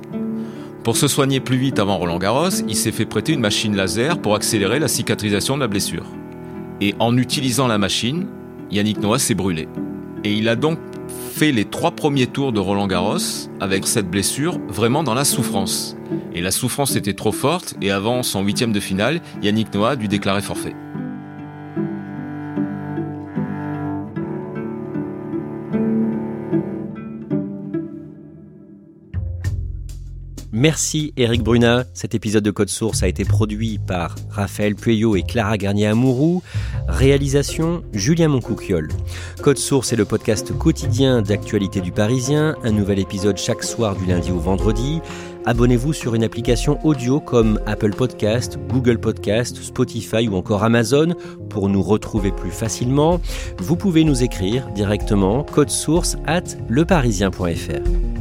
Pour 0.84 0.98
se 0.98 1.08
soigner 1.08 1.40
plus 1.40 1.58
vite 1.58 1.80
avant 1.80 1.98
Roland 1.98 2.18
Garros, 2.18 2.50
il 2.68 2.76
s'est 2.76 2.92
fait 2.92 3.06
prêter 3.06 3.34
une 3.34 3.40
machine 3.40 3.76
laser 3.76 4.20
pour 4.20 4.36
accélérer 4.36 4.80
la 4.80 4.88
cicatrisation 4.88 5.56
de 5.56 5.62
la 5.62 5.68
blessure. 5.68 6.06
Et 6.80 6.96
en 7.00 7.18
utilisant 7.18 7.68
la 7.68 7.78
machine, 7.78 8.28
Yannick 8.72 9.00
Noah 9.00 9.20
s'est 9.20 9.36
brûlé. 9.36 9.68
Et 10.24 10.34
il 10.34 10.48
a 10.50 10.56
donc 10.56 10.80
fait 11.32 11.52
les 11.52 11.66
trois 11.66 11.92
premiers 11.92 12.28
tours 12.28 12.52
de 12.52 12.60
Roland 12.60 12.88
Garros 12.88 13.18
avec 13.60 13.88
cette 13.88 14.10
blessure 14.10 14.60
vraiment 14.68 15.04
dans 15.04 15.14
la 15.14 15.24
souffrance. 15.24 15.96
Et 16.34 16.42
la 16.42 16.52
souffrance 16.52 16.96
était 16.96 17.14
trop 17.14 17.32
forte 17.32 17.76
et 17.82 17.90
avant 17.90 18.22
son 18.22 18.44
huitième 18.44 18.74
de 18.74 18.80
finale, 18.80 19.22
Yannick 19.42 19.74
Noah 19.74 19.96
dû 19.96 20.08
déclarer 20.08 20.42
forfait. 20.42 20.76
Merci 30.62 31.12
Eric 31.18 31.42
Bruna. 31.42 31.86
Cet 31.96 32.14
épisode 32.14 32.44
de 32.44 32.52
Code 32.52 32.70
Source 32.70 33.02
a 33.02 33.08
été 33.08 33.26
produit 33.26 33.80
par 33.80 34.14
Raphaël 34.30 34.76
Pueyo 34.76 35.16
et 35.16 35.24
Clara 35.24 35.58
Garnier-Amouroux. 35.58 36.44
Réalisation 36.88 37.82
Julien 37.94 38.28
Moncouquiol. 38.28 38.88
Code 39.42 39.58
Source 39.58 39.92
est 39.92 39.96
le 39.96 40.06
podcast 40.06 40.56
quotidien 40.56 41.24
d'actualité 41.24 41.82
du 41.82 41.92
Parisien. 41.92 42.56
Un 42.64 42.74
nouvel 42.74 43.00
épisode 43.00 43.38
chaque 43.38 43.64
soir 43.64 43.96
du 43.96 44.06
lundi 44.06 44.30
au 44.30 44.38
vendredi. 44.38 45.02
Abonnez-vous 45.48 45.94
sur 45.94 46.14
une 46.14 46.24
application 46.24 46.78
audio 46.86 47.20
comme 47.20 47.60
Apple 47.66 47.96
Podcast, 47.96 48.60
Google 48.70 49.00
Podcast, 49.00 49.58
Spotify 49.64 50.28
ou 50.28 50.36
encore 50.36 50.64
Amazon 50.64 51.16
pour 51.50 51.70
nous 51.70 51.82
retrouver 51.82 52.32
plus 52.32 52.52
facilement. 52.52 53.20
Vous 53.58 53.78
pouvez 53.78 54.04
nous 54.04 54.22
écrire 54.22 54.68
directement 54.76 55.44
code 55.44 55.72
source 55.72 56.18
at 56.28 56.44
leparisien.fr. 56.70 58.21